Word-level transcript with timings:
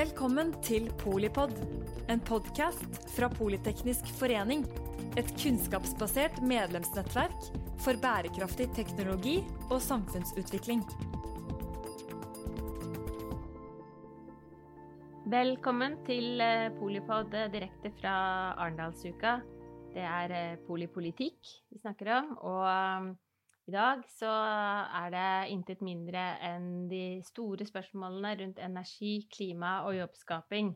Velkommen 0.00 0.54
til 0.64 0.86
Polipod, 0.96 1.50
en 2.08 2.22
podkast 2.24 2.94
fra 3.12 3.26
Politeknisk 3.28 4.06
forening. 4.16 4.62
Et 5.20 5.28
kunnskapsbasert 5.42 6.38
medlemsnettverk 6.40 7.50
for 7.84 8.00
bærekraftig 8.00 8.70
teknologi 8.78 9.34
og 9.66 9.82
samfunnsutvikling. 9.84 10.80
Velkommen 15.36 15.98
til 16.08 16.40
eh, 16.46 16.70
Polipod 16.78 17.36
eh, 17.36 17.50
direkte 17.52 17.92
fra 18.00 18.16
Arendalsuka. 18.56 19.36
Det 19.92 20.06
er 20.14 20.36
eh, 20.38 20.60
polipolitikk 20.64 21.56
vi 21.74 21.82
snakker 21.82 22.14
om. 22.22 22.32
Og 22.40 23.12
i 23.70 23.72
dag 23.72 24.02
så 24.10 24.26
er 24.26 25.12
det 25.14 25.26
intet 25.54 25.82
mindre 25.86 26.18
enn 26.42 26.88
de 26.90 27.20
store 27.22 27.62
spørsmålene 27.68 28.32
rundt 28.40 28.58
energi, 28.58 29.12
klima 29.30 29.84
og 29.86 29.94
jobbskaping 29.94 30.72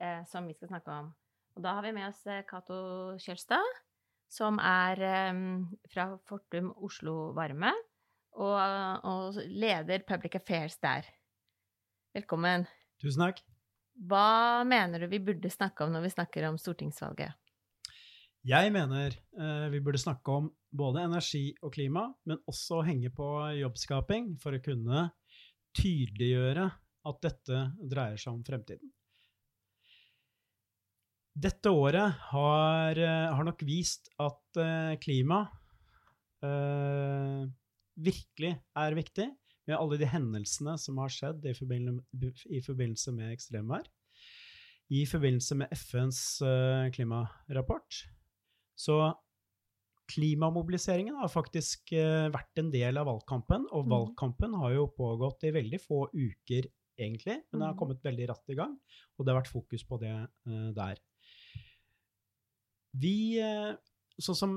eh, 0.00 0.22
som 0.30 0.48
vi 0.48 0.56
skal 0.56 0.70
snakke 0.70 0.94
om. 0.94 1.10
Og 1.52 1.64
da 1.66 1.74
har 1.76 1.84
vi 1.84 1.92
med 1.92 2.08
oss 2.08 2.22
Cato 2.48 2.78
Kjølstad, 3.20 3.68
som 4.32 4.56
er 4.64 5.04
eh, 5.04 5.42
fra 5.92 6.08
Fortum 6.24 6.72
Oslo 6.80 7.34
Varme, 7.36 7.74
og, 8.40 8.56
og 9.04 9.42
leder 9.52 10.06
Public 10.08 10.40
Affairs 10.40 10.78
der. 10.80 11.04
Velkommen. 12.16 12.64
Tusen 13.02 13.26
takk. 13.26 13.44
Hva 14.08 14.64
mener 14.64 15.04
du 15.04 15.10
vi 15.12 15.20
burde 15.20 15.52
snakke 15.52 15.84
om 15.84 15.92
når 15.92 16.06
vi 16.06 16.16
snakker 16.16 16.48
om 16.48 16.56
stortingsvalget? 16.56 17.36
Jeg 18.42 18.72
mener 18.74 19.14
eh, 19.14 19.66
vi 19.70 19.80
burde 19.84 20.00
snakke 20.02 20.34
om 20.34 20.48
både 20.74 21.04
energi 21.06 21.52
og 21.62 21.74
klima, 21.76 22.08
men 22.26 22.40
også 22.50 22.80
henge 22.86 23.12
på 23.14 23.28
jobbskaping 23.60 24.32
for 24.42 24.56
å 24.56 24.62
kunne 24.64 25.04
tydeliggjøre 25.78 26.66
at 27.08 27.22
dette 27.22 27.60
dreier 27.78 28.18
seg 28.18 28.34
om 28.34 28.42
fremtiden. 28.46 28.90
Dette 31.32 31.70
året 31.72 32.18
har, 32.32 32.98
eh, 32.98 33.30
har 33.32 33.46
nok 33.46 33.62
vist 33.64 34.10
at 34.20 34.60
eh, 34.60 34.98
klima 35.00 35.46
eh, 36.44 37.46
virkelig 37.96 38.52
er 38.76 38.98
viktig, 38.98 39.30
med 39.70 39.78
alle 39.78 39.96
de 40.00 40.08
hendelsene 40.10 40.74
som 40.82 40.98
har 40.98 41.12
skjedd 41.14 41.44
i 41.46 41.54
forbindelse, 41.54 42.48
i 42.50 42.60
forbindelse 42.64 43.14
med 43.14 43.30
ekstremvær. 43.30 43.86
I 44.92 45.04
forbindelse 45.08 45.56
med 45.56 45.70
FNs 45.72 46.18
uh, 46.44 46.90
klimarapport. 46.92 48.00
Så 48.78 48.98
klimamobiliseringen 50.12 51.16
har 51.20 51.30
faktisk 51.32 51.94
uh, 51.96 52.28
vært 52.32 52.62
en 52.62 52.70
del 52.74 53.00
av 53.00 53.08
valgkampen, 53.08 53.68
og 53.70 53.86
mm. 53.86 53.92
valgkampen 53.94 54.56
har 54.60 54.76
jo 54.76 54.88
pågått 54.96 55.46
i 55.48 55.54
veldig 55.54 55.80
få 55.82 56.04
uker, 56.12 56.68
egentlig, 57.00 57.38
men 57.48 57.62
det 57.62 57.66
har 57.66 57.76
mm. 57.76 57.80
kommet 57.80 58.04
veldig 58.04 58.28
raskt 58.32 58.52
i 58.52 58.58
gang, 58.58 58.74
og 59.16 59.24
det 59.24 59.32
har 59.32 59.40
vært 59.40 59.52
fokus 59.54 59.86
på 59.88 60.00
det 60.02 60.12
uh, 60.12 60.68
der. 60.76 61.00
Vi 63.02 63.40
sånn 64.20 64.36
som, 64.36 64.54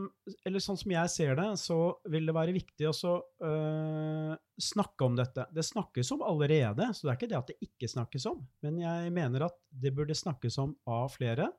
sånn 0.57 0.79
som, 0.79 0.91
jeg 0.91 1.11
ser 1.11 1.35
det, 1.39 1.47
så 1.61 1.77
vil 2.11 2.27
det 2.27 2.35
være 2.35 2.55
viktig 2.55 2.89
å 2.89 3.13
øh, 3.45 4.33
snakke 4.61 5.07
om 5.07 5.15
dette. 5.17 5.45
Det 5.55 5.63
snakkes 5.65 6.11
om 6.15 6.25
allerede, 6.27 6.89
så 6.93 7.07
det 7.07 7.13
er 7.13 7.19
ikke 7.19 7.31
det 7.31 7.39
at 7.39 7.51
det 7.51 7.69
ikke 7.69 7.91
snakkes 7.91 8.27
om. 8.31 8.43
Men 8.65 8.81
jeg 8.83 9.13
mener 9.15 9.47
at 9.47 9.57
det 9.71 9.93
burde 9.95 10.17
snakkes 10.17 10.59
om 10.63 10.75
av 10.89 11.09
flere. 11.15 11.49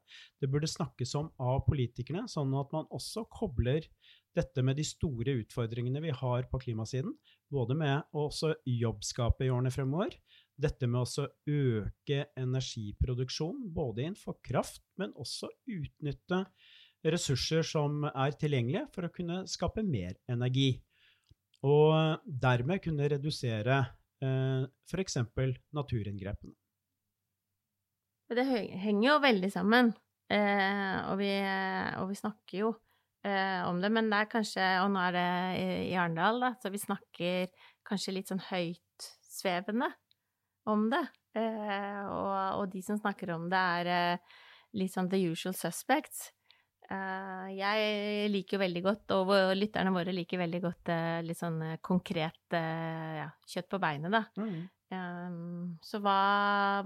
Det 0.41 0.51
burde 0.53 0.71
snakkes 0.71 1.17
om 1.21 1.31
av 1.41 1.65
politikerne, 1.69 2.27
sånn 2.31 2.55
at 2.61 2.73
man 2.77 2.89
også 2.95 3.27
kobler 3.33 3.89
dette 4.37 4.63
med 4.65 4.77
de 4.77 4.85
store 4.85 5.39
utfordringene 5.41 6.03
vi 6.05 6.13
har 6.13 6.49
på 6.51 6.61
klimasiden. 6.67 7.15
Både 7.53 7.77
med 7.79 8.17
å 8.17 8.29
jobbskape 8.67 9.47
i 9.47 9.53
årene 9.53 9.73
fremover. 9.73 10.17
Dette 10.57 10.89
med 10.89 11.05
å 11.05 11.27
øke 11.53 12.27
energiproduksjonen, 12.37 13.69
både 13.77 14.07
innenfor 14.07 14.39
kraft, 14.45 14.83
men 15.01 15.13
også 15.21 15.51
utnytte 15.69 16.45
ressurser 17.13 17.67
som 17.67 18.05
er 18.09 18.37
tilgjengelige 18.39 18.87
for 18.95 19.07
å 19.07 19.13
kunne 19.15 19.43
skape 19.51 19.85
mer 19.87 20.17
energi. 20.31 20.75
Og 21.67 22.23
dermed 22.27 22.83
kunne 22.85 23.09
redusere 23.11 23.81
eh, 24.23 24.65
f.eks. 24.87 25.19
naturinngrepene. 25.75 26.55
Det 28.27 28.43
henger 28.43 29.07
jo 29.07 29.21
veldig 29.23 29.51
sammen, 29.55 29.93
eh, 30.35 30.97
og, 31.07 31.15
vi, 31.21 31.31
og, 32.01 32.09
vi, 32.11 32.17
snakker 32.19 32.59
jo 32.65 32.73
eh, 33.23 33.63
om 33.69 33.79
det. 33.83 33.93
Men 33.95 34.11
det 34.11 34.19
er 34.19 34.33
kanskje, 34.33 34.65
og 34.83 34.91
nå 34.95 35.05
er 35.05 35.15
det 35.15 35.29
i, 35.61 35.69
i 35.93 35.95
Arendal, 35.95 36.43
da, 36.43 36.51
så 36.59 36.73
vi 36.75 36.83
snakker 36.83 37.47
kanskje 37.87 38.17
litt 38.17 38.33
sånn 38.33 38.43
høytsvevende 38.49 39.93
om 40.71 40.89
det. 40.91 41.05
Eh, 41.37 42.03
og, 42.09 42.33
og, 42.63 42.67
de 42.73 42.83
som 42.85 42.99
snakker 42.99 43.35
om 43.35 43.47
det, 43.53 43.63
er 43.81 43.93
eh, 43.93 44.41
litt 44.81 44.95
sånn 44.95 45.11
the 45.13 45.21
usual 45.31 45.55
suspects. 45.57 46.31
Uh, 46.87 47.51
jeg 47.51 48.29
liker 48.31 48.57
jo 48.57 48.63
veldig 48.63 48.83
godt, 48.85 49.13
og 49.17 49.33
lytterne 49.59 49.91
våre 49.95 50.13
liker 50.15 50.39
veldig 50.39 50.61
godt 50.63 50.93
uh, 50.95 51.19
litt 51.27 51.39
sånn 51.39 51.59
uh, 51.59 51.79
konkret 51.83 52.55
ja, 52.55 53.27
kjøtt 53.51 53.71
på 53.73 53.81
beinet, 53.83 54.13
da. 54.15 54.23
Mm. 54.39 54.61
Um, 54.95 55.73
så 55.83 55.99
hva, 55.99 56.19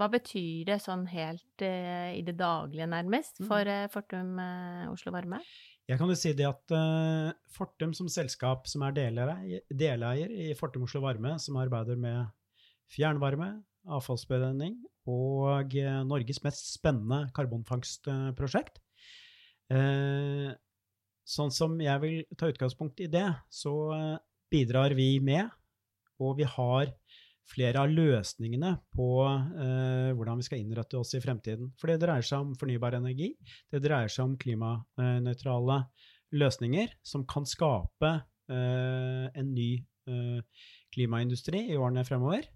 hva, 0.01 0.09
betyr 0.09 0.71
det 0.71 0.79
sånn 0.81 1.05
helt 1.11 1.61
i 1.61 2.23
det 2.25 2.33
daglige, 2.39 2.89
nærmest, 2.89 3.43
mm. 3.43 3.51
for 3.51 3.73
Fortum 3.93 4.41
Oslo 4.89 5.13
Varme? 5.13 5.43
Jeg 5.91 6.01
kan 6.01 6.09
jo 6.09 6.17
si 6.17 6.33
det 6.39 6.47
at 6.49 6.75
Fortum 7.53 7.93
som 7.97 8.09
selskap 8.09 8.71
som 8.71 8.87
er 8.87 8.97
deleier, 8.97 9.61
deleier 9.69 10.33
i 10.33 10.55
Fortum 10.57 10.87
Oslo 10.89 11.05
Varme, 11.05 11.35
som 11.43 11.61
arbeider 11.61 12.01
med 12.01 12.25
fjernvarme, 12.95 13.59
avfallsberenning 13.91 14.81
og 15.11 15.77
Norges 16.09 16.41
mest 16.47 16.73
spennende 16.73 17.27
karbonfangstprosjekt, 17.37 18.81
Eh, 19.71 20.51
sånn 21.31 21.53
som 21.55 21.77
jeg 21.81 22.03
vil 22.03 22.21
ta 22.39 22.51
utgangspunkt 22.51 23.01
i 23.05 23.09
det, 23.11 23.29
så 23.53 23.75
eh, 23.95 24.17
bidrar 24.51 24.97
vi 24.99 25.13
med, 25.23 25.51
og 26.21 26.41
vi 26.41 26.49
har 26.49 26.91
flere 27.51 27.83
av 27.83 27.91
løsningene 27.91 28.77
på 28.95 29.11
eh, 29.27 30.11
hvordan 30.15 30.41
vi 30.41 30.47
skal 30.47 30.63
innrette 30.63 30.99
oss 31.01 31.15
i 31.19 31.23
fremtiden. 31.23 31.73
For 31.81 31.91
det 31.91 32.01
dreier 32.05 32.27
seg 32.27 32.45
om 32.45 32.55
fornybar 32.59 32.99
energi, 32.99 33.33
det 33.73 33.83
dreier 33.85 34.11
seg 34.13 34.29
om 34.29 34.37
klimanøytrale 34.41 35.81
løsninger 36.39 36.95
som 37.07 37.27
kan 37.31 37.49
skape 37.49 38.13
eh, 38.51 39.27
en 39.35 39.53
ny 39.55 39.73
eh, 40.11 40.65
klimaindustri 40.95 41.67
i 41.73 41.79
årene 41.79 42.07
fremover. 42.07 42.47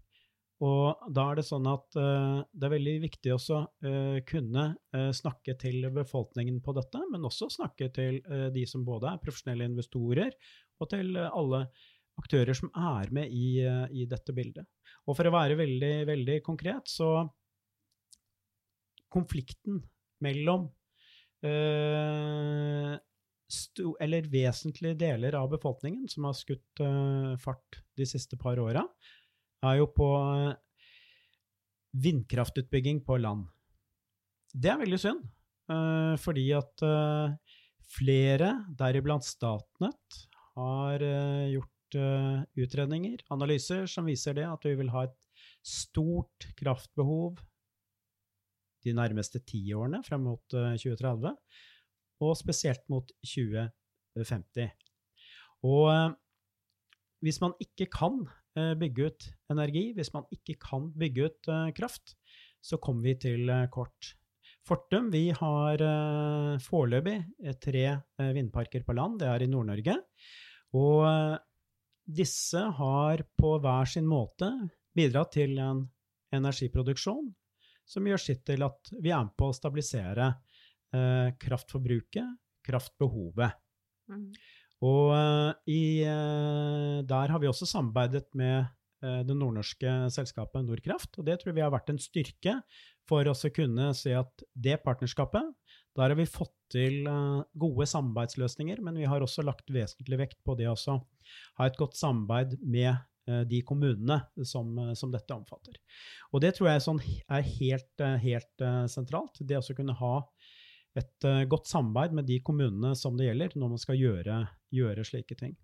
Og 0.62 1.08
da 1.10 1.24
er 1.30 1.40
det 1.40 1.46
sånn 1.48 1.64
at 1.66 1.96
uh, 1.98 2.44
det 2.54 2.68
er 2.68 2.72
veldig 2.76 2.94
viktig 3.02 3.32
også 3.34 3.56
uh, 3.66 4.18
kunne 4.28 4.66
uh, 4.94 5.10
snakke 5.16 5.56
til 5.58 5.88
befolkningen 5.94 6.60
på 6.62 6.74
dette, 6.76 7.00
men 7.10 7.26
også 7.26 7.48
snakke 7.50 7.88
til 7.94 8.20
de 8.54 8.62
som 8.70 8.84
både 8.86 9.10
er 9.10 9.22
profesjonelle 9.22 9.66
investorer, 9.72 10.30
og 10.78 10.90
til 10.92 11.16
alle 11.18 11.64
aktører 12.20 12.54
som 12.54 12.70
er 12.78 13.10
med 13.14 13.32
i, 13.34 13.58
i, 13.90 14.04
dette 14.06 14.32
bildet. 14.34 14.66
Og 15.08 15.16
for 15.18 15.26
å 15.26 15.34
være 15.34 15.56
veldig, 15.58 16.06
veldig 16.06 16.36
konkret, 16.46 16.86
så 16.86 17.26
konflikten 19.10 19.82
mellom 20.22 20.68
eller 24.00 24.30
vesentlige 24.32 24.96
deler 25.02 25.36
av 25.36 25.50
befolkningen 25.52 26.08
som 26.10 26.24
har 26.30 26.38
skutt 26.38 26.82
fart 27.42 27.82
de 27.98 28.06
siste 28.08 28.38
par 28.40 28.62
åra, 28.62 28.86
er 29.64 29.80
jo 29.80 29.88
på 29.94 30.08
eh, 30.20 30.54
vindkraftutbygging 32.04 33.02
på 33.06 33.18
land. 33.22 33.46
Det 34.54 34.70
er 34.70 34.80
veldig 34.82 35.00
synd, 35.00 35.24
eh, 35.72 36.14
fordi 36.20 36.46
at 36.56 36.84
eh, 36.86 37.56
flere, 37.96 38.50
deriblant 38.78 39.26
Statnett, 39.26 40.24
har 40.54 41.02
gjort 41.50 41.96
utredninger, 42.54 43.24
analyser, 43.34 43.88
som 43.90 44.06
viser 44.06 44.36
det 44.38 44.44
at 44.46 44.62
vi 44.62 44.76
vil 44.78 44.92
ha 44.92 45.00
et 45.08 45.16
stort 45.66 46.46
kraftbehov 46.54 47.40
de 48.86 48.94
nærmeste 48.94 49.40
tiårene 49.42 49.98
frem 50.06 50.22
mot 50.28 50.46
2030, 50.54 51.34
og 52.22 52.38
spesielt 52.38 52.86
mot 52.86 53.10
2050. 53.26 54.70
Og 55.66 56.14
hvis 57.26 57.42
man 57.42 57.58
ikke 57.66 57.90
kan 57.90 58.22
bygge 58.54 59.08
ut 59.08 59.26
energi, 59.50 59.88
hvis 59.96 60.12
man 60.14 60.26
ikke 60.34 60.56
kan 60.62 60.90
bygge 60.98 61.28
ut 61.28 61.48
eh, 61.50 61.70
kraft, 61.76 62.14
så 62.64 62.78
kommer 62.82 63.10
vi 63.10 63.16
til 63.26 63.50
eh, 63.50 63.66
kort. 63.72 64.14
Fortum 64.64 65.10
vi 65.12 65.26
har 65.36 65.82
foreløpig 66.64 67.18
tre 67.60 67.82
vindparker 68.32 68.80
på 68.86 68.94
land. 68.96 69.18
Det 69.20 69.26
er 69.28 69.42
i 69.44 69.48
Nord-Norge. 69.52 69.98
Og 70.80 71.02
disse 72.08 72.62
har 72.78 73.24
på 73.36 73.50
hver 73.60 73.90
sin 73.92 74.08
måte 74.08 74.48
bidratt 74.96 75.34
til 75.36 75.60
en 75.60 75.82
energiproduksjon 76.32 77.28
som 77.84 78.08
gjør 78.08 78.24
sitt 78.24 78.40
til 78.48 78.64
at 78.64 78.94
vi 79.04 79.12
er 79.12 79.26
med 79.26 79.36
på 79.36 79.50
å 79.50 79.58
stabilisere 79.58 80.30
kraftforbruket, 81.44 82.40
kraftbehovet. 82.64 83.60
Mm. 84.08 84.30
Og 84.84 85.12
uh, 85.14 85.52
i, 85.70 86.04
uh, 86.04 87.00
der 87.08 87.32
har 87.32 87.40
vi 87.40 87.48
også 87.48 87.68
samarbeidet 87.68 88.26
med 88.36 88.66
uh, 89.04 89.22
det 89.24 89.36
nordnorske 89.36 89.94
selskapet 90.12 90.66
Nordkraft. 90.66 91.16
Og 91.18 91.28
det 91.28 91.38
tror 91.40 91.56
vi 91.56 91.64
har 91.64 91.72
vært 91.72 91.92
en 91.92 92.02
styrke 92.02 92.58
for 93.08 93.26
oss 93.30 93.46
å 93.46 93.52
kunne 93.54 93.90
se 93.96 94.14
at 94.16 94.44
det 94.52 94.80
partnerskapet, 94.84 95.52
der 95.94 96.10
har 96.10 96.18
vi 96.18 96.26
fått 96.26 96.54
til 96.72 97.04
gode 97.60 97.86
samarbeidsløsninger, 97.86 98.80
men 98.82 98.96
vi 98.98 99.06
har 99.06 99.22
også 99.22 99.44
lagt 99.44 99.68
vesentlig 99.70 100.16
vekt 100.18 100.38
på 100.42 100.56
det 100.58 100.66
å 100.66 100.74
ha 100.74 101.68
et 101.68 101.76
godt 101.78 101.94
samarbeid 102.00 102.56
med 102.64 102.96
de 103.46 103.60
kommunene 103.68 104.16
som, 104.48 104.72
som, 104.96 105.12
dette 105.12 105.36
omfatter. 105.36 105.76
Og 106.32 106.42
det 106.42 106.54
tror 106.56 106.72
jeg 106.72 106.82
sånn 106.88 106.98
er 107.04 107.44
helt, 107.60 108.04
helt 108.24 108.66
sentralt. 108.90 109.38
Det 109.38 109.60
å 109.60 109.76
kunne 109.76 109.94
ha 110.00 110.16
et 111.00 111.26
godt 111.50 111.66
samarbeid 111.66 112.12
med 112.14 112.28
de 112.28 112.36
kommunene 112.46 112.92
som 112.98 113.16
det 113.18 113.26
gjelder, 113.26 113.56
når 113.58 113.72
man 113.72 113.80
skal 113.82 113.98
gjøre, 113.98 114.36
gjøre 114.74 115.06
slike 115.08 115.36
ting. 115.40 115.56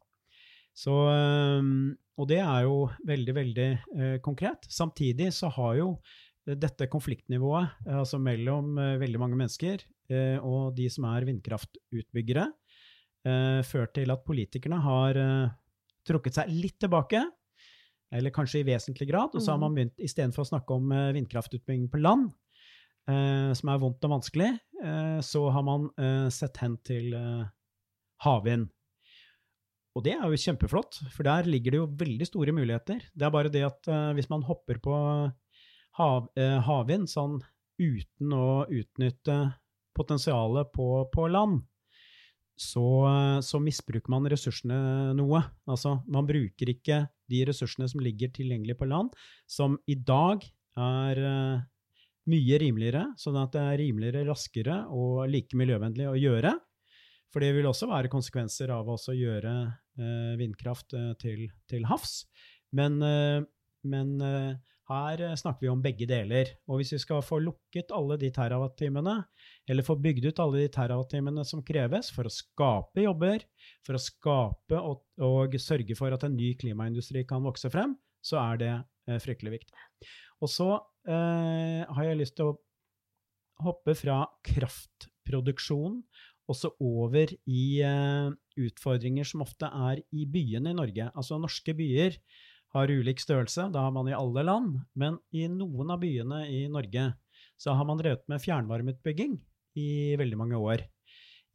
Så, 0.75 0.95
og 0.95 2.27
det 2.31 2.41
er 2.43 2.65
jo 2.67 2.89
veldig, 3.07 3.35
veldig 3.37 3.69
konkret. 4.27 4.67
Samtidig 4.71 5.29
så 5.37 5.51
har 5.55 5.77
jo 5.79 5.89
dette 6.47 6.89
konfliktnivået, 6.91 7.79
altså 7.87 8.19
mellom 8.23 8.75
veldig 8.99 9.23
mange 9.23 9.39
mennesker, 9.39 9.85
Eh, 10.11 10.39
og 10.43 10.75
de 10.77 10.89
som 10.91 11.07
er 11.11 11.27
vindkraftutbyggere, 11.29 12.47
eh, 13.27 13.61
ført 13.67 13.95
til 13.95 14.11
at 14.11 14.25
politikerne 14.27 14.81
har 14.83 15.21
eh, 15.21 15.53
trukket 16.07 16.41
seg 16.41 16.51
litt 16.51 16.79
tilbake, 16.83 17.23
eller 18.11 18.35
kanskje 18.35 18.65
i 18.65 18.67
vesentlig 18.67 19.07
grad, 19.07 19.37
og 19.37 19.43
så 19.43 19.55
har 19.55 19.61
man 19.63 19.71
mm. 19.71 19.77
begynt 19.77 20.03
istedenfor 20.03 20.43
å 20.43 20.49
snakke 20.49 20.75
om 20.75 20.91
vindkraftutbygging 21.15 21.87
på 21.93 22.01
land, 22.03 22.33
som 23.57 23.71
er 23.73 23.81
vondt 23.83 24.05
og 24.07 24.13
vanskelig, 24.17 24.51
så 25.27 25.41
har 25.53 25.65
man 25.67 25.89
sett 26.33 26.61
hen 26.63 26.77
til 26.87 27.15
havvind. 28.25 28.69
Og 29.99 30.05
det 30.07 30.15
er 30.15 30.27
jo 30.31 30.39
kjempeflott, 30.39 31.01
for 31.11 31.27
der 31.27 31.49
ligger 31.51 31.75
det 31.75 31.81
jo 31.81 31.89
veldig 32.01 32.29
store 32.29 32.55
muligheter. 32.55 33.03
Det 33.11 33.27
er 33.27 33.35
bare 33.35 33.53
det 33.53 33.65
at 33.67 33.91
hvis 34.17 34.31
man 34.31 34.47
hopper 34.47 34.79
på 34.83 34.95
hav, 35.99 36.29
havvind 36.67 37.11
sånn 37.11 37.41
uten 37.81 38.37
å 38.37 38.69
utnytte 38.69 39.41
potensialet 39.97 40.71
på, 40.75 40.89
på 41.13 41.27
land, 41.33 41.63
så, 42.61 42.85
så, 43.41 43.59
misbruker 43.63 44.13
man 44.13 44.29
ressursene 44.29 45.15
noe. 45.17 45.41
Altså, 45.71 45.97
man 46.13 46.29
bruker 46.29 46.75
ikke 46.75 47.07
de 47.33 47.45
ressursene 47.49 47.89
som 47.89 48.03
ligger 48.05 48.33
tilgjengelig 48.37 48.77
på 48.81 48.89
land, 48.91 49.15
som 49.49 49.79
i 49.89 49.97
dag 49.97 50.45
er 50.77 51.23
mye 52.31 52.59
rimeligere, 52.61 53.07
sånn 53.19 53.39
at 53.41 53.55
det 53.55 53.63
er 53.63 53.79
rimeligere, 53.81 54.27
raskere 54.29 54.83
og 54.93 55.23
like 55.31 55.57
miljøvennlig 55.57 56.09
å 56.11 56.19
gjøre. 56.19 56.53
For 57.31 57.43
det 57.43 57.53
vil 57.55 57.69
også 57.71 57.89
være 57.89 58.11
konsekvenser 58.13 58.73
av 58.75 58.91
å 58.91 58.99
gjøre 59.15 59.55
uh, 59.71 60.33
vindkraft 60.39 60.97
uh, 60.99 61.13
til, 61.21 61.47
til, 61.71 61.87
havs. 61.89 62.25
Men, 62.75 62.99
men 63.87 64.11
her 64.91 65.23
eh, 65.23 65.37
snakker 65.39 65.65
vi 65.65 65.71
om 65.71 65.83
begge 65.83 66.07
deler. 66.11 66.51
Og 66.69 66.81
hvis 66.81 66.95
vi 66.95 67.01
skal 67.03 67.23
få 67.25 67.41
lukket 67.43 67.93
alle 67.95 68.19
de 68.21 68.31
terawattimene, 68.35 69.17
eller 69.71 69.87
få 69.87 69.97
bygd 70.03 70.31
ut 70.31 70.43
alle 70.43 70.65
de 70.65 70.71
terawattimene 70.75 71.45
som 71.47 71.65
kreves 71.67 72.11
for 72.15 72.27
å 72.27 72.35
skape 72.35 73.05
jobber, 73.07 73.45
for 73.87 73.99
å 73.99 74.03
skape 74.03 74.81
og, 74.81 75.05
og, 75.23 75.59
sørge 75.63 75.97
for 75.99 76.15
at 76.15 76.27
en 76.27 76.37
ny 76.37 76.55
klimaindustri 76.61 77.25
kan 77.29 77.45
vokse 77.47 77.71
frem, 77.73 77.95
så 78.25 78.41
er 78.43 78.63
det 78.63 78.73
eh, 78.75 79.21
fryktelig 79.23 79.61
viktig. 79.61 79.87
Og 80.43 80.51
så 80.51 80.73
eh, 81.09 81.87
har 81.87 82.07
jeg 82.07 82.21
lyst 82.21 82.37
til 82.39 82.51
å 82.51 82.59
hoppe 83.61 83.95
fra 83.99 84.23
kraftproduksjon 84.47 86.01
også 86.51 86.73
over 86.83 87.31
i 87.51 87.65
eh, 87.87 88.31
utfordringer 88.61 89.29
som 89.29 89.45
ofte 89.45 89.69
er 89.71 90.01
i 90.17 90.27
byene 90.27 90.73
i 90.73 90.79
Norge. 90.79 91.11
Altså 91.15 91.39
norske 91.41 91.75
byer 91.77 92.17
har 92.75 92.91
ulik 92.91 93.23
størrelse, 93.23 93.69
da 93.75 93.85
har 93.87 93.95
man 93.95 94.09
i 94.11 94.17
alle 94.17 94.45
land, 94.47 94.81
men 94.99 95.19
i 95.35 95.47
noen 95.51 95.93
av 95.95 96.03
byene 96.03 96.45
i 96.51 96.65
Norge 96.71 97.11
så 97.61 97.75
har 97.77 97.87
man 97.87 98.01
drevet 98.01 98.27
med 98.31 98.43
fjernvarmeutbygging 98.43 99.37
i 99.81 99.91
veldig 100.19 100.39
mange 100.39 100.59
år. 100.59 100.85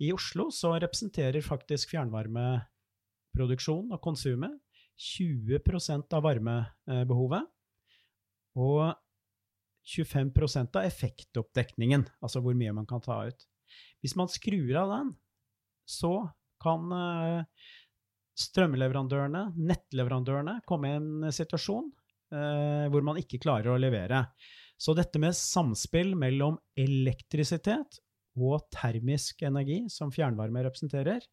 I 0.03 0.12
Oslo 0.15 0.50
så 0.51 0.74
representerer 0.75 1.44
faktisk 1.44 1.94
fjernvarmeproduksjon 1.94 3.94
og 3.95 4.01
konsumet 4.03 4.59
20% 5.00 6.15
av 6.15 6.24
varmebehovet, 6.24 7.48
og 8.56 8.95
25% 9.86 10.80
av 10.80 10.88
effektoppdekningen, 10.88 12.08
altså 12.26 12.42
hvor 12.42 12.58
mye 12.58 12.74
man 12.74 12.88
kan 12.90 13.04
ta 13.06 13.20
ut. 13.30 13.46
Hvis 14.02 14.16
man 14.18 14.32
skrur 14.32 14.74
av 14.82 14.94
den, 14.94 15.12
så 15.86 16.14
kan 16.62 16.90
eh, 16.96 17.68
strømleverandørene, 18.40 19.48
nettleverandørene, 19.56 20.60
komme 20.68 20.90
i 20.90 20.98
en 21.00 21.30
situasjon 21.34 21.92
eh, 22.34 22.86
hvor 22.92 23.06
man 23.06 23.22
ikke 23.22 23.42
klarer 23.44 23.76
å 23.76 23.82
levere. 23.82 24.26
Så 24.78 24.96
dette 24.98 25.22
med 25.22 25.38
samspill 25.38 26.16
mellom 26.20 26.58
elektrisitet 26.76 28.02
og 28.36 28.66
termisk 28.74 29.46
energi, 29.48 29.86
som 29.92 30.12
fjernvarme 30.12 30.66
representerer, 30.66 31.24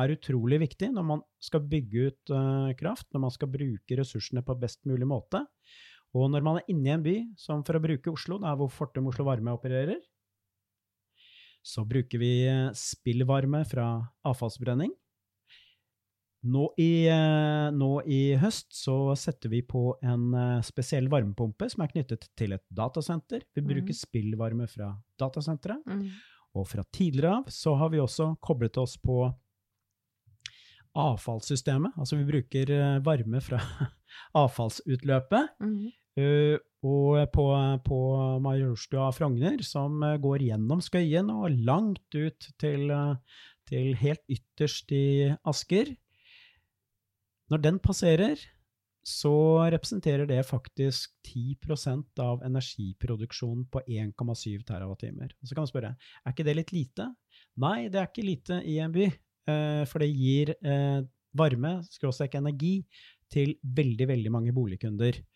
er 0.00 0.12
utrolig 0.14 0.60
viktig 0.62 0.88
når 0.94 1.04
man 1.04 1.22
skal 1.42 1.64
bygge 1.68 2.04
ut 2.08 2.32
uh, 2.32 2.70
kraft, 2.78 3.08
når 3.12 3.26
man 3.26 3.34
skal 3.34 3.50
bruke 3.52 3.98
ressursene 3.98 4.44
på 4.46 4.56
best 4.60 4.80
mulig 4.88 5.08
måte. 5.08 5.42
Og 6.12 6.28
når 6.28 6.44
man 6.44 6.58
er 6.60 6.72
inne 6.72 6.90
i 6.90 6.94
en 6.94 7.04
by, 7.04 7.14
som 7.40 7.62
for 7.64 7.78
å 7.78 7.82
bruke 7.82 8.12
Oslo, 8.12 8.36
der 8.42 8.56
hvor 8.58 8.68
Fortum 8.72 9.08
Oslo 9.08 9.24
Varme 9.28 9.54
opererer, 9.56 10.00
så 11.62 11.84
bruker 11.86 12.18
vi 12.18 12.34
spillvarme 12.76 13.62
fra 13.70 13.86
avfallsbrenning. 14.26 14.92
Nå 16.42 16.64
i, 16.80 17.06
eh, 17.06 17.68
nå 17.70 17.90
i, 18.02 18.34
høst 18.42 18.72
så 18.74 19.14
setter 19.14 19.52
vi 19.52 19.60
på 19.62 19.92
en 20.02 20.32
eh, 20.34 20.64
spesiell 20.66 21.06
varmepumpe 21.10 21.68
som 21.70 21.84
er 21.84 21.92
knyttet 21.92 22.26
til 22.38 22.56
et 22.56 22.64
datasenter. 22.66 23.44
Vi 23.54 23.62
bruker 23.62 23.94
mm. 23.94 24.00
spillvarme 24.00 24.66
fra 24.70 24.90
datasenteret. 25.22 25.86
Mm. 25.86 26.08
Og 26.58 26.66
fra 26.68 26.82
tidligere 26.90 27.36
av 27.38 27.46
så 27.54 27.76
har 27.78 27.92
vi 27.94 28.02
også 28.02 28.32
koblet 28.42 28.76
oss 28.82 28.96
på 28.98 29.22
avfallssystemet. 30.98 31.94
Altså 31.94 32.18
vi 32.18 32.26
bruker 32.28 32.74
eh, 32.74 32.98
varme 33.06 33.40
fra 33.44 33.62
avfallsutløpet. 34.42 35.62
Mm. 35.62 35.92
Uh, 36.18 36.58
og 36.82 37.20
på, 37.32 37.44
på 37.86 37.98
Majorstua 38.42 39.12
Frogner, 39.14 39.60
som 39.62 40.02
går 40.22 40.42
gjennom 40.48 40.80
Skøyen 40.82 41.30
og 41.30 41.54
langt 41.62 42.16
ut 42.16 42.48
til, 42.58 42.90
til 43.70 43.92
helt 44.00 44.24
ytterst 44.26 44.90
i 44.96 45.04
Asker. 45.46 45.92
Når 47.52 47.62
den 47.62 47.78
passerer, 47.84 48.40
så 49.02 49.34
representerer 49.74 50.28
det 50.30 50.44
faktisk 50.46 51.10
10% 51.26 52.22
av 52.22 52.42
energiproduksjonen 52.46 53.64
på 53.70 53.82
1,7 53.86 54.62
TWh. 54.62 55.32
Så 55.42 55.54
kan 55.54 55.64
man 55.64 55.70
spørre 55.70 55.94
er 55.98 56.34
ikke 56.34 56.46
det 56.46 56.54
litt 56.58 56.72
lite. 56.74 57.08
Nei, 57.62 57.88
det 57.90 57.98
er 57.98 58.10
ikke 58.10 58.26
lite 58.26 58.60
i 58.62 58.78
en 58.82 58.94
by, 58.94 59.08
uh, 59.50 59.82
for 59.90 60.04
det 60.04 60.12
gir 60.14 60.54
uh, 60.62 61.02
varme, 61.36 61.80
skråstrek 61.90 62.38
energi, 62.38 62.80
til 63.32 63.54
veldig, 63.64 64.06
veldig 64.10 64.30
mange 64.32 64.52
boligkunder 64.52 65.16
eh, 65.16 65.31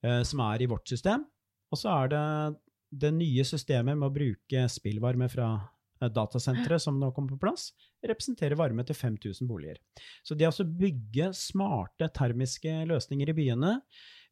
som 0.00 0.40
er 0.46 0.62
i 0.62 0.68
vårt 0.70 0.86
system. 0.86 1.24
Og 1.72 1.80
så 1.80 1.90
er 1.90 2.10
det 2.12 2.24
det 3.02 3.10
nye 3.16 3.44
systemet 3.44 3.98
med 3.98 4.06
å 4.06 4.14
bruke 4.14 4.62
spillvarme 4.70 5.26
fra 5.32 5.48
Eh, 5.98 6.10
datasenteret 6.14 6.82
som 6.82 6.98
nå 7.00 7.10
kommer 7.14 7.34
på 7.34 7.42
plass, 7.42 7.72
representerer 8.06 8.58
varme 8.58 8.84
til 8.86 8.96
5000 8.96 9.48
boliger. 9.50 9.78
Så 10.22 10.36
det 10.38 10.48
å 10.48 10.66
bygge 10.66 11.32
smarte 11.36 12.10
termiske 12.14 12.84
løsninger 12.88 13.32
i 13.32 13.36
byene 13.36 13.72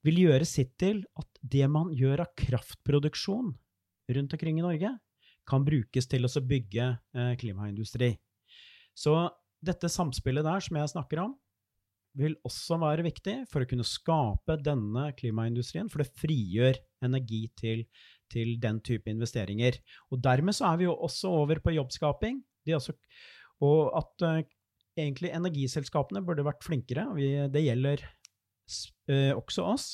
vil 0.06 0.22
gjøre 0.26 0.46
sitt 0.46 0.76
til 0.78 1.02
at 1.18 1.40
det 1.42 1.66
man 1.70 1.90
gjør 1.94 2.22
av 2.26 2.34
kraftproduksjon 2.38 3.50
rundt 4.16 4.36
omkring 4.36 4.60
i 4.60 4.66
Norge, 4.66 4.92
kan 5.46 5.62
brukes 5.66 6.08
til 6.10 6.26
å 6.26 6.42
bygge 6.42 6.86
eh, 7.14 7.34
klimaindustri. 7.38 8.14
Så 8.94 9.14
dette 9.62 9.90
samspillet 9.90 10.46
der 10.46 10.62
som 10.62 10.78
jeg 10.78 10.92
snakker 10.94 11.22
om, 11.22 11.34
vil 12.16 12.36
også 12.48 12.78
være 12.80 13.04
viktig 13.04 13.34
for 13.50 13.62
å 13.62 13.68
kunne 13.68 13.84
skape 13.86 14.56
denne 14.64 15.10
klimaindustrien, 15.18 15.90
for 15.92 16.02
det 16.02 16.14
frigjør 16.16 16.78
energi 17.04 17.42
til 17.60 17.84
til 18.32 18.56
den 18.62 18.80
type 18.84 19.10
investeringer. 19.10 19.78
Og 20.10 20.20
dermed 20.24 20.56
så 20.56 20.70
er 20.70 20.80
vi 20.80 20.88
jo 20.88 20.96
også 21.08 21.32
over 21.42 21.60
på 21.62 21.74
jobbskaping. 21.76 22.42
Også, 22.74 22.96
og 23.62 23.92
at 24.00 24.26
uh, 24.26 24.40
egentlig 24.98 25.30
energiselskapene 25.36 26.24
burde 26.26 26.46
vært 26.46 26.64
flinkere, 26.66 27.06
og 27.10 27.20
vi, 27.20 27.28
det 27.52 27.62
gjelder 27.62 28.02
uh, 28.02 29.32
også 29.36 29.68
oss, 29.74 29.86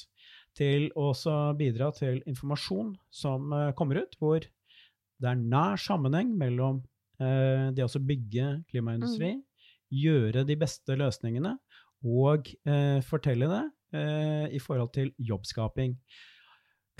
til 0.57 0.91
å 1.01 1.13
bidra 1.57 1.89
til 1.97 2.19
informasjon 2.29 2.91
som 3.13 3.53
uh, 3.57 3.71
kommer 3.77 4.03
ut, 4.05 4.17
hvor 4.21 4.41
det 4.43 5.31
er 5.31 5.39
nær 5.41 5.81
sammenheng 5.81 6.35
mellom 6.37 6.83
det 7.23 7.85
å 7.85 8.01
bygge 8.03 8.47
klimaindustri, 8.73 9.29
mm. 9.37 9.67
gjøre 9.95 10.43
de 10.49 10.57
beste 10.59 10.97
løsningene 10.99 11.53
og 12.03 12.49
fortelle 13.07 13.47
det 13.51 13.63
i 14.57 14.61
forhold 14.63 14.91
til 14.95 15.11
jobbskaping. 15.21 15.97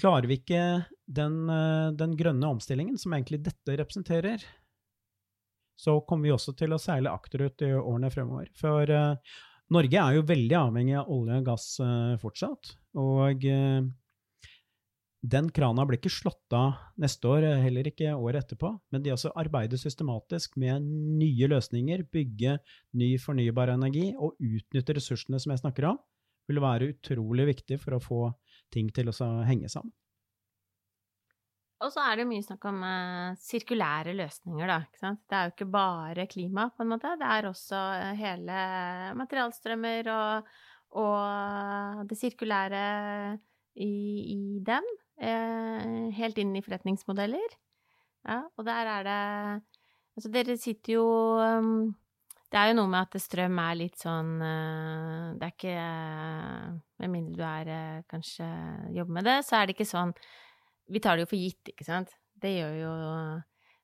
Klarer 0.01 0.27
vi 0.27 0.39
ikke 0.41 0.63
den, 1.07 1.49
eh, 1.51 1.93
den, 1.93 2.17
grønne 2.17 2.49
omstillingen, 2.49 2.99
som 2.99 3.13
egentlig 3.13 3.43
dette 3.45 3.77
representerer, 3.79 4.45
så 5.77 6.01
kommer 6.07 6.29
vi 6.29 6.35
også 6.35 6.55
til 6.57 6.73
å 6.73 6.81
seile 6.81 7.13
akterut 7.13 7.63
i 7.65 7.73
årene 7.75 8.11
fremover. 8.13 8.49
For 8.57 8.89
eh, 8.89 9.35
Norge 9.73 10.01
er 10.01 10.17
jo 10.17 10.29
veldig 10.29 10.57
avhengig 10.59 10.97
av 11.01 11.11
olje 11.13 11.39
og 11.41 11.47
gass 11.47 11.67
uh, 11.81 12.13
fortsatt. 12.21 12.75
Og 13.01 13.47
uh, 13.49 13.87
den 15.23 15.49
krana 15.55 15.85
blir 15.87 16.01
ikke 16.01 16.11
slått 16.11 16.55
av 16.57 16.75
neste 16.99 17.29
år, 17.31 17.45
heller 17.63 17.87
ikke 17.87 18.11
året 18.17 18.43
etterpå, 18.43 18.73
men 18.91 19.05
de 19.05 19.13
altså 19.15 19.31
arbeider 19.39 19.79
systematisk 19.79 20.57
med 20.59 20.83
nye 20.83 21.49
løsninger, 21.51 22.03
bygge 22.11 22.57
ny 22.99 23.13
fornybar 23.23 23.71
energi 23.71 24.09
og 24.19 24.35
utnytte 24.43 24.97
ressursene 24.99 25.39
som 25.43 25.55
jeg 25.55 25.63
snakker 25.63 25.87
om, 25.93 26.01
vil 26.51 26.59
være 26.63 26.91
utrolig 26.97 27.47
viktig 27.53 27.79
for 27.79 27.95
å 27.95 28.03
få 28.03 28.23
ting 28.75 28.91
til 28.95 29.13
å 29.13 29.15
henge 29.47 29.71
sammen. 29.71 29.95
Og 31.83 31.91
så 31.91 32.03
er 32.07 32.21
det 32.21 32.27
mye 32.31 32.43
snakk 32.47 32.67
om 32.71 32.83
eh, 32.87 33.39
sirkulære 33.43 34.15
løsninger, 34.15 34.71
da. 34.71 35.15
Det 35.19 35.39
er 35.39 35.49
jo 35.49 35.55
ikke 35.55 35.71
bare 35.75 36.29
klima, 36.31 36.69
på 36.71 36.85
en 36.85 36.93
måte. 36.93 37.15
Det 37.19 37.27
er 37.27 37.49
også 37.49 37.79
uh, 37.79 38.11
hele 38.19 38.59
materialstrømmer 39.19 40.11
og, 40.15 40.53
og 41.03 42.05
det 42.11 42.19
sirkulære 42.21 42.85
i, 43.83 43.91
i 44.37 44.39
dem. 44.63 44.87
Uh, 45.21 46.09
helt 46.17 46.39
inn 46.41 46.55
i 46.57 46.63
forretningsmodeller. 46.65 47.59
Ja, 48.27 48.43
og 48.57 48.67
der 48.69 48.95
er 48.99 49.09
det 49.09 49.21
Altså, 50.13 50.29
dere 50.29 50.59
sitter 50.61 50.93
jo 50.93 51.05
um, 51.41 51.95
det 52.53 52.61
er 52.61 52.69
jo 52.69 52.75
noe 52.77 52.91
med 52.93 53.07
at 53.07 53.23
strøm 53.23 53.57
er 53.63 53.79
litt 53.81 53.97
sånn 53.97 54.35
Det 54.37 55.47
er 55.47 55.55
ikke 55.55 55.77
Med 57.01 57.11
mindre 57.15 57.39
du 57.39 57.45
er 57.49 58.03
kanskje 58.13 58.49
jobber 58.93 59.17
med 59.17 59.25
det, 59.25 59.39
så 59.49 59.57
er 59.57 59.67
det 59.67 59.75
ikke 59.79 59.89
sånn 59.89 60.13
vi 60.93 61.01
tar 61.01 61.17
det 61.17 61.25
jo 61.25 61.31
for 61.31 61.41
gitt, 61.41 61.73
ikke 61.73 61.87
sant? 61.87 62.13
Det 62.43 62.53
gjør 62.53 62.77
jo 62.77 62.93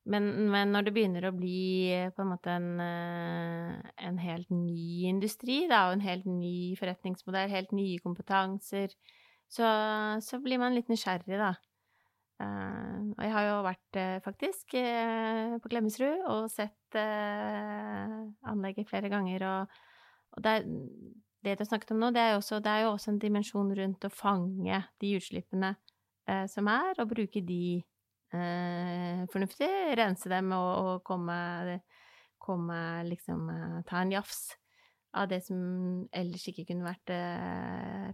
men, 0.09 0.29
men, 0.49 0.71
når 0.73 0.87
det 0.87 0.93
begynner 0.97 1.27
å 1.29 1.35
bli 1.37 1.93
på 2.17 2.25
en 2.25 2.31
måte 2.31 2.55
en, 2.57 2.69
eh, 2.81 3.91
en, 4.09 4.21
helt 4.23 4.49
ny 4.49 5.05
industri, 5.11 5.59
da, 5.69 5.83
og 5.89 5.99
en 5.99 6.05
helt 6.07 6.25
ny 6.25 6.73
forretningsmodell, 6.81 7.51
helt 7.53 7.75
nye 7.77 8.01
kompetanser, 8.01 8.95
så, 9.49 9.69
så 10.25 10.39
blir 10.45 10.61
man 10.61 10.77
litt 10.77 10.91
nysgjerrig, 10.93 11.39
da. 11.41 11.55
Uh, 12.39 13.11
og 13.17 13.23
jeg 13.25 13.33
har 13.35 13.47
jo 13.49 13.55
vært 13.67 13.97
uh, 13.99 14.19
faktisk 14.23 14.77
uh, 14.79 15.57
på 15.59 15.71
Klemetsrud 15.73 16.21
og 16.31 16.45
sett 16.53 16.75
anlegget 16.95 18.87
flere 18.89 19.11
ganger, 19.13 19.43
og, 19.45 19.81
og 20.39 20.45
det, 20.45 20.53
det, 21.43 21.57
du 21.59 21.65
har 21.65 21.69
snakket 21.69 21.91
om 21.93 21.99
nå, 22.01 22.09
det 22.15 22.23
er, 22.23 22.37
også, 22.39 22.63
det 22.65 22.71
er 22.73 22.85
jo 22.87 22.93
også 22.95 23.11
en 23.13 23.19
dimensjon 23.21 23.75
rundt 23.77 24.07
å 24.07 24.13
fange 24.15 24.79
de 25.03 25.11
utslippene 25.19 25.75
som 26.49 26.71
er, 26.73 26.95
og 27.01 27.11
bruke 27.11 27.43
de 27.45 27.83
fornuftig. 29.33 29.69
Rense 30.01 30.33
dem 30.33 30.49
og, 30.57 30.71
og 30.81 31.05
komme, 31.05 31.37
komme, 32.41 32.81
liksom 33.09 33.53
Ta 33.89 34.01
en 34.01 34.13
jafs 34.17 34.43
av 35.17 35.29
det 35.29 35.43
som 35.45 35.61
ellers 36.09 36.49
ikke 36.49 36.67
kunne 36.69 36.89
vært 36.89 37.15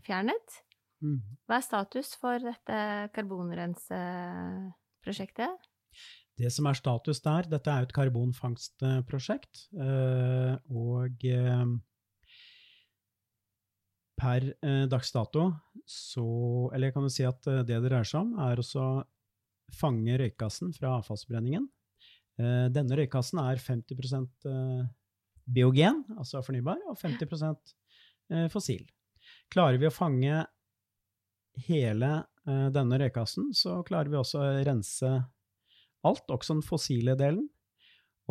fjernet. 0.07 0.61
Mm. 1.05 1.21
Hva 1.45 1.55
er 1.59 1.65
status 1.67 2.09
for 2.21 2.39
dette 2.41 2.77
karbonrenseprosjektet? 3.15 5.53
Det 6.35 6.51
som 6.51 6.67
er 6.67 6.75
status 6.79 7.21
der, 7.23 7.43
dette 7.53 7.71
er 7.71 7.79
jo 7.83 7.87
et 7.87 7.95
karbonfangstprosjekt, 7.95 9.55
eh, 9.79 10.55
og 10.75 11.15
eh, 11.29 11.67
per 14.19 14.43
eh, 14.51 14.87
dags 14.91 15.13
dato 15.15 15.55
så 15.87 16.27
Eller 16.73 16.87
jeg 16.89 16.95
kan 16.97 17.05
jo 17.05 17.13
si 17.13 17.25
at 17.29 17.45
det 17.45 17.67
det 17.69 17.85
dreier 17.85 18.05
seg 18.09 18.21
om, 18.25 18.31
er 18.41 18.57
å 18.59 18.65
fange 19.75 20.19
røykgassen 20.21 20.73
fra 20.77 20.99
avfallsbrenningen. 20.99 21.65
Denne 22.35 22.97
røykgassen 22.99 23.39
er 23.43 23.57
50 23.63 23.95
eh, 24.49 24.83
biogen, 25.45 26.05
altså 26.17 26.43
fornybar, 26.45 26.81
og 26.89 26.99
50 26.99 27.29
eh, 28.33 28.49
fossil. 28.53 28.85
Klarer 29.53 29.79
vi 29.81 29.89
å 29.89 29.95
fange 29.95 30.43
hele 31.69 32.11
eh, 32.49 32.69
denne 32.75 32.99
røykassen 33.01 33.53
så 33.57 33.81
klarer 33.87 34.11
vi 34.13 34.21
også 34.21 34.41
å 34.41 34.55
rense 34.67 35.11
alt, 36.05 36.25
også 36.29 36.59
den 36.59 36.65
fossile 36.67 37.17
delen. 37.19 37.47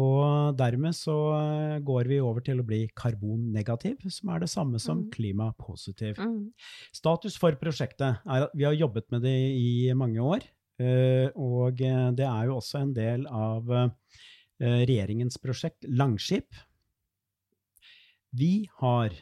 Og 0.02 0.56
dermed 0.58 0.96
så 0.98 1.16
eh, 1.38 1.78
går 1.86 2.10
vi 2.10 2.20
over 2.24 2.44
til 2.46 2.62
å 2.62 2.66
bli 2.68 2.82
karbonnegativ, 2.98 4.02
som 4.14 4.34
er 4.34 4.44
det 4.44 4.52
samme 4.52 4.82
som 4.82 5.04
mm. 5.04 5.10
klimapositiv. 5.14 6.20
Mm. 6.22 6.50
Status 6.96 7.38
for 7.42 7.58
prosjektet 7.62 8.24
er 8.26 8.48
at 8.48 8.58
vi 8.58 8.68
har 8.68 8.78
jobbet 8.78 9.10
med 9.14 9.26
det 9.28 9.38
i 9.54 9.94
mange 9.98 10.22
år. 10.24 10.46
Eh, 10.82 11.30
og 11.38 11.78
det 11.78 12.26
er 12.26 12.50
jo 12.50 12.58
også 12.58 12.82
en 12.82 12.96
del 12.98 13.28
av 13.30 13.70
regjeringens 14.64 15.36
prosjekt 15.42 15.84
Langskip. 15.90 16.56
Vi 18.34 18.70
har 18.80 19.14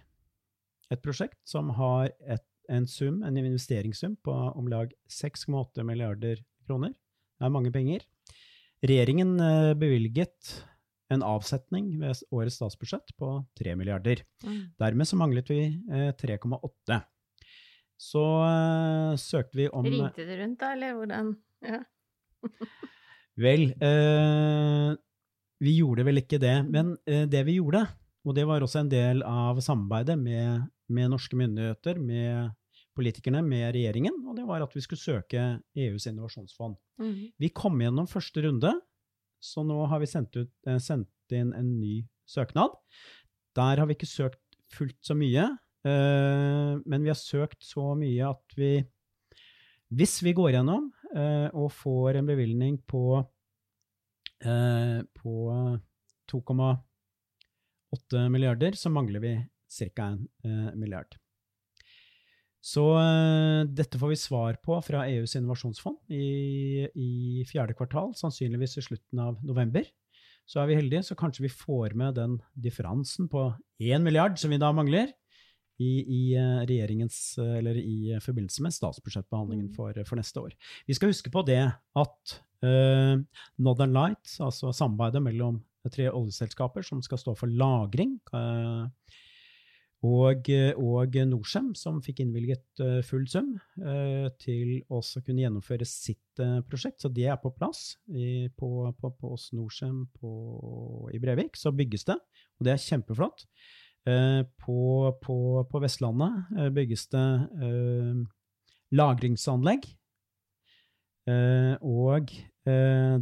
et 0.91 1.01
prosjekt 1.03 1.39
som 1.48 1.72
har 1.77 2.12
et, 2.27 2.43
en 2.71 2.87
sum, 2.87 3.21
en 3.27 3.37
investeringssum 3.37 4.15
på 4.23 4.31
om 4.31 4.67
lag 4.71 4.91
6,8 5.11 5.83
milliarder 5.87 6.41
kroner. 6.67 6.93
Det 7.37 7.47
er 7.47 7.53
mange 7.53 7.71
penger. 7.73 8.05
Regjeringen 8.81 9.35
eh, 9.43 9.73
bevilget 9.77 10.53
en 11.11 11.23
avsetning 11.27 11.91
ved 11.99 12.21
årets 12.31 12.57
statsbudsjett 12.59 13.13
på 13.19 13.33
3 13.59 13.75
milliarder. 13.75 14.23
Mm. 14.45 14.61
Dermed 14.79 15.09
så 15.09 15.19
manglet 15.19 15.51
vi 15.51 15.63
3,8. 16.21 16.95
Eh, 16.95 17.01
så 18.01 18.23
uh, 18.41 19.13
søkte 19.19 19.59
vi 19.59 19.67
om 19.69 19.85
Ringte 19.85 20.25
det 20.25 20.39
rundt, 20.39 20.59
da, 20.61 20.73
eller 20.75 20.99
hvordan? 20.99 21.35
Ja. 21.61 21.77
vel, 23.37 23.67
uh, 23.77 24.95
vi 25.61 25.75
gjorde 25.77 26.05
vel 26.07 26.21
ikke 26.23 26.39
det. 26.41 26.55
Men 26.73 26.95
uh, 27.05 27.25
det 27.29 27.43
vi 27.45 27.59
gjorde, 27.59 27.83
og 28.25 28.33
det 28.37 28.47
var 28.49 28.65
også 28.65 28.81
en 28.81 28.89
del 28.89 29.21
av 29.27 29.61
samarbeidet 29.61 30.17
med, 30.17 30.65
med 30.89 31.13
norske 31.13 31.37
myndigheter, 31.37 32.01
med 32.01 32.49
politikerne 32.98 33.41
med 33.45 33.71
regjeringen, 33.75 34.17
og 34.27 34.36
det 34.38 34.45
var 34.48 34.63
at 34.65 34.74
vi 34.75 34.83
skulle 34.83 35.01
søke 35.01 35.41
EUs 35.77 36.07
innovasjonsfond. 36.10 36.75
Mm. 37.01 37.31
Vi 37.39 37.50
kom 37.55 37.79
gjennom 37.81 38.10
første 38.10 38.43
runde, 38.45 38.74
så 39.41 39.63
nå 39.65 39.79
har 39.89 40.01
vi 40.01 40.10
sendt, 40.10 40.36
ut, 40.38 40.51
eh, 40.67 40.79
sendt, 40.81 41.10
inn 41.31 41.53
en 41.55 41.79
ny 41.79 42.01
søknad. 42.27 42.74
Der 43.55 43.79
har 43.79 43.88
vi 43.88 43.95
ikke 43.95 44.10
søkt 44.10 44.41
fullt 44.71 45.00
så 45.05 45.15
mye, 45.15 45.45
eh, 45.88 46.74
men 46.83 47.05
vi 47.05 47.12
har 47.12 47.19
søkt 47.19 47.63
så 47.63 47.95
mye 47.95 48.33
at 48.33 48.57
vi 48.57 48.83
Hvis 49.91 50.21
vi 50.24 50.31
går 50.31 50.51
gjennom 50.55 50.86
eh, 51.19 51.50
og 51.51 51.67
får 51.75 52.15
en 52.15 52.29
bevilgning 52.29 52.77
på, 52.88 53.19
på 54.39 55.33
2,8 56.31 58.29
milliarder, 58.31 58.71
så 58.71 58.88
mangler 58.88 59.19
vi 59.19 59.33
ca. 59.67 60.05
en 60.15 60.79
milliard. 60.79 61.20
Så 62.61 62.83
uh, 62.93 63.65
dette 63.65 63.97
får 63.97 64.13
vi 64.13 64.19
svar 64.21 64.59
på 64.61 64.77
fra 64.85 65.07
EUs 65.09 65.33
innovasjonsfond 65.37 66.13
i, 66.13 66.85
i, 66.93 67.41
fjerde 67.49 67.73
kvartal, 67.77 68.13
sannsynligvis 68.17 68.77
i 68.77 68.83
slutten 68.85 69.21
av 69.23 69.39
november. 69.45 69.87
Så 70.45 70.61
er 70.61 70.69
vi 70.69 70.77
heldige, 70.77 71.01
så 71.07 71.17
kanskje 71.17 71.47
vi 71.47 71.53
får 71.53 71.95
med 71.97 72.19
den 72.19 72.37
differansen 72.53 73.29
på 73.31 73.47
1 73.81 74.05
milliard 74.05 74.37
som 74.37 74.53
vi 74.53 74.61
da 74.61 74.69
mangler, 74.77 75.09
i, 75.81 76.03
i 76.05 76.21
uh, 76.37 76.61
regjeringens, 76.69 77.17
uh, 77.41 77.55
eller 77.57 77.79
i 77.81 78.13
forbindelse 78.21 78.61
med 78.61 78.75
statsbudsjettbehandlingen 78.75 79.71
mm. 79.71 79.73
for, 79.73 79.97
for, 80.05 80.21
neste 80.21 80.43
år. 80.43 80.53
Vi 80.85 80.93
skal 80.93 81.09
huske 81.09 81.33
på 81.33 81.41
det 81.47 81.63
at 81.73 82.39
Northern 82.61 83.95
Light, 83.95 84.35
altså 84.37 84.69
samarbeidet 84.69 85.17
mellom 85.25 85.55
tre 85.89 86.11
oljeselskaper 86.11 86.85
som 86.85 86.99
skal 87.01 87.17
stå 87.17 87.33
for 87.39 87.49
lagring, 87.49 88.19
og, 90.01 90.48
og 90.81 91.15
Norcem, 91.29 91.67
som 91.77 92.00
fikk 92.01 92.24
innvilget 92.24 92.81
uh, 92.81 93.01
full 93.05 93.27
sum 93.29 93.53
uh, 93.84 94.27
til 94.41 94.79
å 94.89 95.01
kunne 95.22 95.43
gjennomføre 95.43 95.86
sitt 95.86 96.41
uh, 96.41 96.58
prosjekt. 96.65 97.03
Så 97.03 97.12
det 97.13 97.27
er 97.29 97.38
på 97.41 97.51
plass 97.53 98.00
i, 98.10 98.50
på, 98.58 98.89
på, 98.98 99.12
på 99.13 99.34
oss 99.36 99.51
Norcem 99.53 100.08
i 101.13 101.22
Brevik. 101.22 101.53
Så 101.60 101.74
bygges 101.75 102.08
det, 102.10 102.17
og 102.17 102.65
det 102.65 102.74
er 102.74 102.86
kjempeflott. 102.88 103.46
På, 104.01 104.77
på, 105.22 105.79
Vestlandet 105.84 106.48
bygges 106.74 107.03
det 107.13 107.25
lagringsanlegg. 108.98 109.84
og 111.86 112.31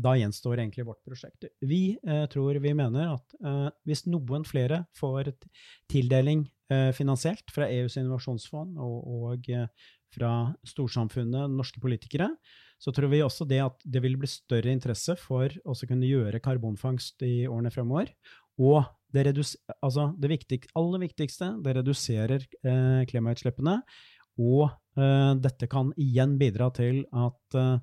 da 0.06 0.14
gjenstår 0.22 0.62
egentlig 0.62 0.86
vårt 0.88 1.04
prosjekt. 1.04 1.50
Vi 1.60 1.98
tror 2.32 2.62
vi 2.64 2.72
mener 2.80 3.12
at 3.18 3.36
hvis 3.84 4.06
noen 4.08 4.48
flere 4.48 4.86
får 4.96 5.34
tildeling 5.92 6.48
Eh, 6.48 6.59
finansielt 6.96 7.50
fra 7.54 7.68
EUs 7.72 7.98
innovasjonsfond 7.98 8.78
og, 8.78 8.98
og 9.10 9.50
eh, 9.54 9.68
fra 10.14 10.32
storsamfunnet, 10.68 11.52
norske 11.54 11.82
politikere, 11.82 12.30
så 12.80 12.94
tror 12.96 13.12
vi 13.12 13.22
også 13.24 13.46
det 13.48 13.60
at 13.62 13.82
det 13.84 14.02
vil 14.04 14.16
bli 14.20 14.30
større 14.32 14.72
interesse 14.72 15.16
for 15.20 15.52
å 15.68 15.76
kunne 15.84 16.08
gjøre 16.08 16.42
karbonfangst 16.44 17.26
i 17.28 17.44
årene 17.50 17.72
fremover. 17.74 18.14
Og 18.60 18.88
det, 19.14 19.26
altså 19.80 20.10
det 20.20 20.32
viktig, 20.32 20.62
aller 20.80 21.04
viktigste, 21.04 21.52
det 21.64 21.76
reduserer 21.80 22.46
eh, 22.64 23.04
klimautslippene. 23.10 23.80
Og 24.40 24.70
eh, 25.00 25.34
dette 25.44 25.68
kan 25.72 25.92
igjen 26.00 26.38
bidra 26.40 26.70
til 26.76 27.04
at 27.12 27.60
eh, 27.60 27.76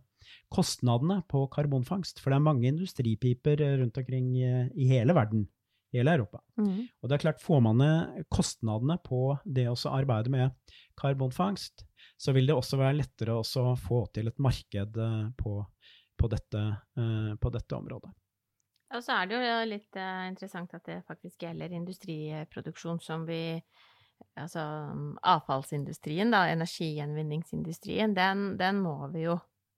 kostnadene 0.51 1.21
på 1.31 1.45
karbonfangst 1.53 2.19
For 2.19 2.33
det 2.33 2.41
er 2.41 2.47
mange 2.49 2.67
industripiper 2.67 3.61
rundt 3.79 3.99
omkring 4.01 4.33
i 4.35 4.89
hele 4.91 5.15
verden 5.15 5.45
hele 6.01 6.17
Europa. 6.17 6.41
Mm. 6.61 6.87
Og 7.03 7.09
det 7.09 7.17
er 7.17 7.25
klart, 7.25 7.43
får 7.43 7.63
man 7.65 7.81
ned 7.81 8.27
kostnadene 8.33 8.99
på 9.05 9.37
det 9.45 9.67
å 9.71 9.77
arbeide 9.91 10.33
med 10.33 10.75
karbonfangst, 11.01 11.85
så 12.17 12.33
vil 12.37 12.49
det 12.49 12.57
også 12.57 12.79
være 12.81 13.01
lettere 13.01 13.37
å 13.37 13.75
få 13.81 14.05
til 14.15 14.31
et 14.31 14.39
marked 14.43 15.01
eh, 15.03 15.27
på, 15.39 15.57
på, 16.17 16.31
dette, 16.33 16.63
eh, 16.99 17.35
på 17.41 17.53
dette, 17.55 17.77
området. 17.77 18.13
Og 18.95 19.03
så 19.03 19.19
er 19.19 19.29
det 19.29 19.41
jo 19.41 19.59
litt 19.67 19.99
interessant 19.99 20.77
at 20.79 20.87
det 20.87 21.01
faktisk 21.09 21.43
gjelder 21.43 21.75
industriproduksjon 21.75 23.03
som 23.03 23.29
vi 23.29 23.61
Altså 24.41 24.63
avfallsindustrien, 25.29 26.31
da, 26.33 26.47
energigjenvinningsindustrien, 26.49 28.15
den, 28.17 28.47
den 28.57 28.79
må 28.81 28.95
vi 29.13 29.27
jo 29.27 29.35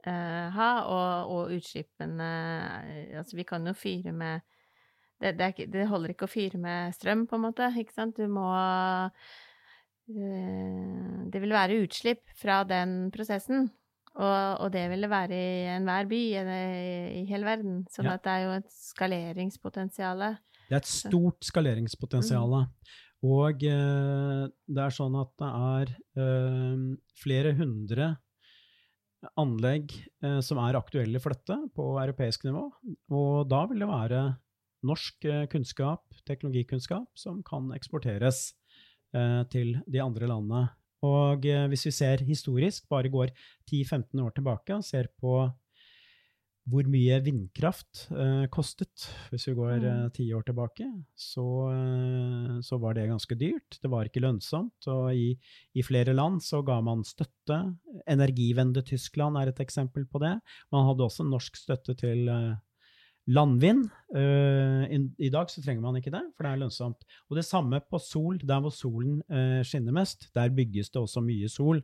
ha. 0.06 0.68
Og, 0.84 1.32
og 1.34 1.56
utslippene 1.56 2.28
Altså, 3.18 3.34
vi 3.34 3.46
kan 3.48 3.66
jo 3.66 3.74
fyre 3.74 4.12
med 4.14 4.46
det, 5.18 5.34
det, 5.38 5.50
er, 5.50 5.68
det, 5.74 5.88
holder 5.90 6.14
ikke 6.14 6.28
å 6.28 6.30
fyre 6.30 6.60
med 6.62 6.94
strøm, 6.96 7.26
på 7.28 7.38
en 7.38 7.46
måte, 7.48 7.68
ikke 7.82 7.96
sant? 7.96 8.18
Du 8.18 8.30
må 8.30 8.48
Eh, 10.08 11.24
det 11.28 11.42
vil 11.42 11.52
være 11.52 11.82
utslipp 11.84 12.24
fra 12.38 12.62
den 12.68 13.10
prosessen. 13.14 13.68
Og, 14.18 14.64
og, 14.64 14.70
det 14.74 14.88
vil 14.90 15.04
det 15.04 15.10
være 15.12 15.36
i 15.36 15.66
enhver 15.76 16.08
by 16.10 16.20
i 16.32 17.24
hele 17.28 17.46
verden. 17.46 17.82
Så 17.92 18.02
ja. 18.02 18.16
det 18.16 18.32
er 18.32 18.46
jo 18.46 18.54
et 18.56 18.70
skaleringspotensial. 18.74 20.24
Det 20.66 20.74
er 20.74 20.80
et 20.80 20.90
stort 20.90 21.46
skaleringspotensial. 21.46 22.56
Mm. 22.56 22.96
Og 23.28 23.62
eh, 23.68 24.42
det 24.48 24.82
er 24.82 24.96
sånn 24.96 25.20
at 25.20 25.30
det 25.38 25.52
er 25.68 25.94
eh, 26.24 26.88
flere 27.20 27.54
hundre 27.58 28.16
anlegg 29.34 29.90
som 30.46 30.60
er 30.62 30.76
aktuelle 30.78 31.18
for 31.18 31.34
dette 31.34 31.54
på 31.74 31.84
europeisk 31.98 32.44
nivå. 32.46 32.60
Og 33.18 33.48
da 33.50 33.64
vil 33.66 33.82
det 33.82 33.88
være 33.90 34.20
norsk 34.86 35.24
eh, 35.24 35.46
kunnskap, 35.50 36.04
teknologikunnskap, 36.28 37.08
som 37.18 37.42
kan 37.46 37.72
eksporteres 37.74 38.52
Eh, 39.16 39.44
til 39.48 39.72
de 39.88 40.02
andre 40.04 40.28
landene. 40.28 40.66
Og 41.06 41.46
eh, 41.48 41.64
hvis 41.72 41.86
vi 41.86 41.94
ser 41.96 42.26
historisk, 42.28 42.84
bare 42.92 43.08
går 43.08 43.32
10-15 43.70 44.20
år 44.20 44.34
tilbake 44.36 44.76
og 44.76 44.84
ser 44.84 45.08
på 45.16 45.46
hvor 46.68 46.88
mye 46.92 47.16
vindkraft 47.24 48.02
eh, 48.12 48.44
kostet 48.52 49.06
hvis 49.30 49.46
vi 49.48 49.54
går 49.56 49.86
eh, 49.88 50.02
ti 50.12 50.26
år 50.36 50.44
tilbake, 50.44 50.84
så, 51.16 51.46
eh, 51.72 52.58
så, 52.60 52.76
var 52.82 52.98
det 52.98 53.06
ganske 53.08 53.38
dyrt. 53.40 53.78
Det 53.80 53.88
var 53.88 54.10
ikke 54.10 54.20
lønnsomt. 54.26 54.90
Og 54.92 55.08
i, 55.16 55.30
i, 55.72 55.86
flere 55.86 56.12
land 56.12 56.42
så 56.44 56.60
ga 56.60 56.82
man 56.84 57.06
støtte. 57.08 57.62
Energivende 58.04 58.84
Tyskland 58.84 59.40
er 59.40 59.54
et 59.54 59.64
eksempel 59.64 60.04
på 60.04 60.20
det. 60.20 60.34
Man 60.74 60.84
hadde 60.90 61.08
også 61.08 61.24
norsk 61.24 61.56
støtte 61.56 61.96
til 61.96 62.28
eh, 62.28 62.58
Landvind 63.28 63.84
uh, 64.16 64.84
i, 64.88 65.28
dag 65.28 65.50
så 65.52 65.60
trenger 65.60 65.84
man 65.84 65.98
ikke 65.98 66.12
det, 66.14 66.22
for 66.32 66.46
det 66.46 66.52
er 66.52 66.60
lønnsomt. 66.62 67.04
Og 67.28 67.36
det 67.36 67.44
samme 67.44 67.80
på 67.84 68.00
sol. 68.00 68.38
Der 68.40 68.62
hvor 68.64 68.72
solen 68.72 69.18
uh, 69.28 69.60
skinner 69.66 69.92
mest, 69.92 70.30
der 70.36 70.54
bygges 70.54 70.88
det 70.94 71.02
også 71.02 71.22
mye 71.24 71.50
sol. 71.52 71.82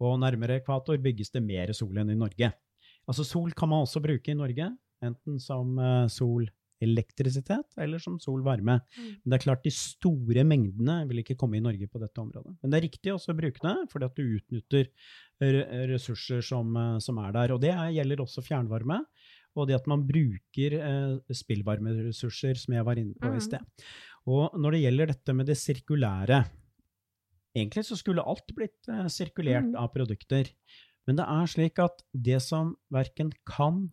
Og 0.00 0.16
nærmere 0.20 0.60
ekvator 0.62 1.00
bygges 1.04 1.32
det 1.34 1.44
mer 1.44 1.72
sol 1.76 2.00
enn 2.00 2.14
i 2.14 2.18
Norge. 2.18 2.52
Altså 3.06 3.24
Sol 3.24 3.52
kan 3.54 3.70
man 3.70 3.84
også 3.84 4.00
bruke 4.02 4.32
i 4.32 4.36
Norge, 4.36 4.66
enten 5.04 5.36
som 5.38 5.76
uh, 5.78 6.08
solelektrisitet 6.10 7.76
eller 7.84 8.00
som 8.02 8.16
solvarme. 8.20 8.80
Mm. 8.80 9.12
Men 9.20 9.30
det 9.30 9.38
er 9.38 9.44
klart 9.44 9.68
de 9.68 9.72
store 9.76 10.42
mengdene 10.48 10.98
vil 11.06 11.22
ikke 11.22 11.36
komme 11.38 11.60
i 11.60 11.62
Norge 11.64 11.86
på 11.92 12.02
dette 12.02 12.24
området. 12.24 12.56
Men 12.58 12.72
det 12.72 12.80
er 12.80 12.86
riktig 12.88 13.14
også 13.14 13.36
å 13.36 13.38
bruke 13.38 13.62
det, 13.62 13.76
fordi 13.92 14.08
at 14.08 14.18
du 14.18 14.24
utnytter 14.40 14.90
ressurser 15.92 16.40
som, 16.40 16.72
som 17.04 17.20
er 17.20 17.36
der. 17.36 17.54
Og 17.54 17.62
det 17.62 17.76
gjelder 17.94 18.24
også 18.24 18.44
fjernvarme 18.44 19.02
og 19.56 19.68
det 19.68 19.78
at 19.78 19.88
man 19.90 20.04
bruker 20.06 20.76
eh, 20.78 21.34
spillvarmeressurser, 21.34 22.58
som 22.60 22.76
jeg 22.76 22.86
var 22.86 23.00
inne 23.00 23.16
på 23.16 23.32
mm. 23.32 23.38
i 23.38 23.44
sted. 23.44 23.86
Og 24.28 24.56
når 24.58 24.76
det 24.76 24.82
gjelder 24.84 25.12
dette 25.14 25.36
med 25.36 25.52
det 25.52 25.58
sirkulære 25.60 26.44
Egentlig 27.56 27.86
så 27.88 27.96
skulle 27.96 28.20
alt 28.20 28.52
blitt 28.52 28.88
eh, 28.92 29.06
sirkulert 29.08 29.70
mm. 29.70 29.76
av 29.80 29.86
produkter. 29.94 30.50
Men 31.08 31.16
det 31.16 31.24
er 31.24 31.46
slik 31.48 31.80
at 31.80 32.02
det 32.12 32.42
som 32.44 32.74
verken 32.92 33.30
kan 33.48 33.86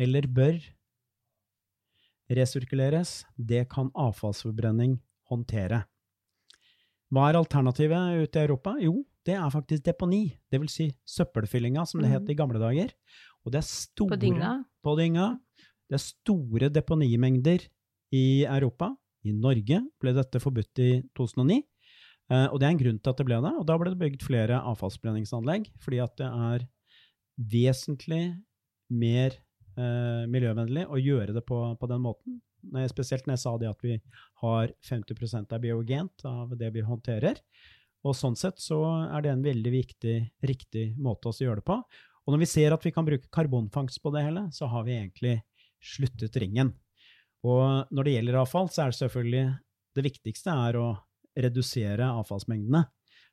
eller 0.00 0.28
bør 0.30 0.60
resirkuleres, 2.30 3.24
det 3.34 3.64
kan 3.72 3.90
avfallsforbrenning 3.98 5.00
håndtere. 5.32 5.82
Hva 7.10 7.26
er 7.26 7.40
alternativet 7.40 8.22
ute 8.22 8.38
i 8.38 8.46
Europa? 8.46 8.76
Jo, 8.78 9.00
det 9.26 9.34
er 9.34 9.50
faktisk 9.52 9.82
deponi, 9.84 10.22
dvs. 10.52 10.76
Si 10.76 10.86
søppelfyllinga, 11.16 11.82
som 11.88 12.04
det 12.04 12.12
het 12.12 12.22
mm. 12.22 12.30
i 12.30 12.38
gamle 12.38 12.62
dager. 12.62 12.94
Og 13.44 13.54
det 13.54 13.60
er 13.62 13.68
store, 13.68 14.14
på 14.14 14.20
dynga? 14.20 14.52
På 14.84 14.96
dynga. 14.98 15.28
Det 15.90 15.96
er 15.98 16.04
store 16.04 16.70
deponimengder 16.72 17.64
i 18.14 18.44
Europa. 18.44 18.92
I 19.26 19.34
Norge 19.36 19.82
ble 20.00 20.14
dette 20.16 20.40
forbudt 20.42 20.80
i 20.82 20.90
2009. 21.18 21.60
Eh, 22.30 22.46
og 22.46 22.60
det 22.60 22.68
er 22.68 22.74
en 22.74 22.82
grunn 22.82 23.00
til 23.00 23.12
at 23.12 23.20
det 23.20 23.26
ble 23.28 23.40
det. 23.44 23.54
Og 23.58 23.66
da 23.68 23.78
ble 23.80 23.92
det 23.92 24.00
bygd 24.00 24.26
flere 24.26 24.60
avfallsbrenningsanlegg, 24.70 25.70
fordi 25.82 26.00
at 26.04 26.14
det 26.20 26.28
er 26.30 26.68
vesentlig 27.50 28.22
mer 28.90 29.34
eh, 29.76 30.24
miljøvennlig 30.30 30.86
å 30.88 31.00
gjøre 31.00 31.34
det 31.36 31.44
på, 31.48 31.62
på 31.80 31.90
den 31.90 32.04
måten. 32.04 32.40
Spesielt 32.92 33.24
når 33.24 33.38
jeg 33.38 33.44
sa 33.46 33.52
det 33.56 33.70
at 33.70 33.84
vi 33.84 33.94
har 34.42 34.72
50% 34.84 35.54
av 35.56 35.62
biogent 35.62 36.24
av 36.28 36.52
det 36.60 36.68
vi 36.74 36.84
håndterer. 36.84 37.40
Og 38.04 38.16
sånn 38.16 38.36
sett 38.36 38.60
så 38.60 38.78
er 39.08 39.24
det 39.24 39.32
en 39.32 39.44
veldig 39.44 39.72
viktig, 39.72 40.16
riktig 40.48 40.84
måte 41.00 41.28
å 41.28 41.36
gjøre 41.36 41.60
det 41.60 41.68
på. 41.68 41.78
Og 42.26 42.34
når 42.34 42.42
vi 42.42 42.50
ser 42.50 42.74
at 42.74 42.84
vi 42.84 42.92
kan 42.94 43.06
bruke 43.06 43.30
karbonfangst 43.32 44.02
på 44.02 44.12
det 44.14 44.24
hele, 44.26 44.46
så 44.54 44.68
har 44.70 44.86
vi 44.86 44.96
egentlig 44.98 45.34
sluttet 45.80 46.36
ringen. 46.40 46.74
Og 47.46 47.88
når 47.90 48.06
det 48.06 48.16
gjelder 48.16 48.40
avfall, 48.42 48.68
så 48.68 48.84
er 48.84 48.92
det 48.92 49.00
selvfølgelig 49.00 49.44
det 49.96 50.06
viktigste 50.06 50.56
er 50.68 50.78
å 50.78 50.88
redusere 51.40 52.10
avfallsmengdene. 52.20 52.84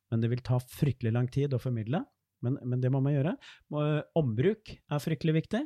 Men 0.07 0.23
det 0.23 0.29
vil 0.31 0.43
ta 0.45 0.59
fryktelig 0.63 1.11
lang 1.13 1.27
tid 1.31 1.53
å 1.53 1.61
formidle. 1.61 2.05
Men, 2.45 2.59
men 2.63 2.81
det 2.81 2.91
må 2.93 3.01
man 3.03 3.15
gjøre. 3.15 3.33
Ombruk 4.17 4.71
er 4.71 5.03
fryktelig 5.03 5.41
viktig. 5.41 5.63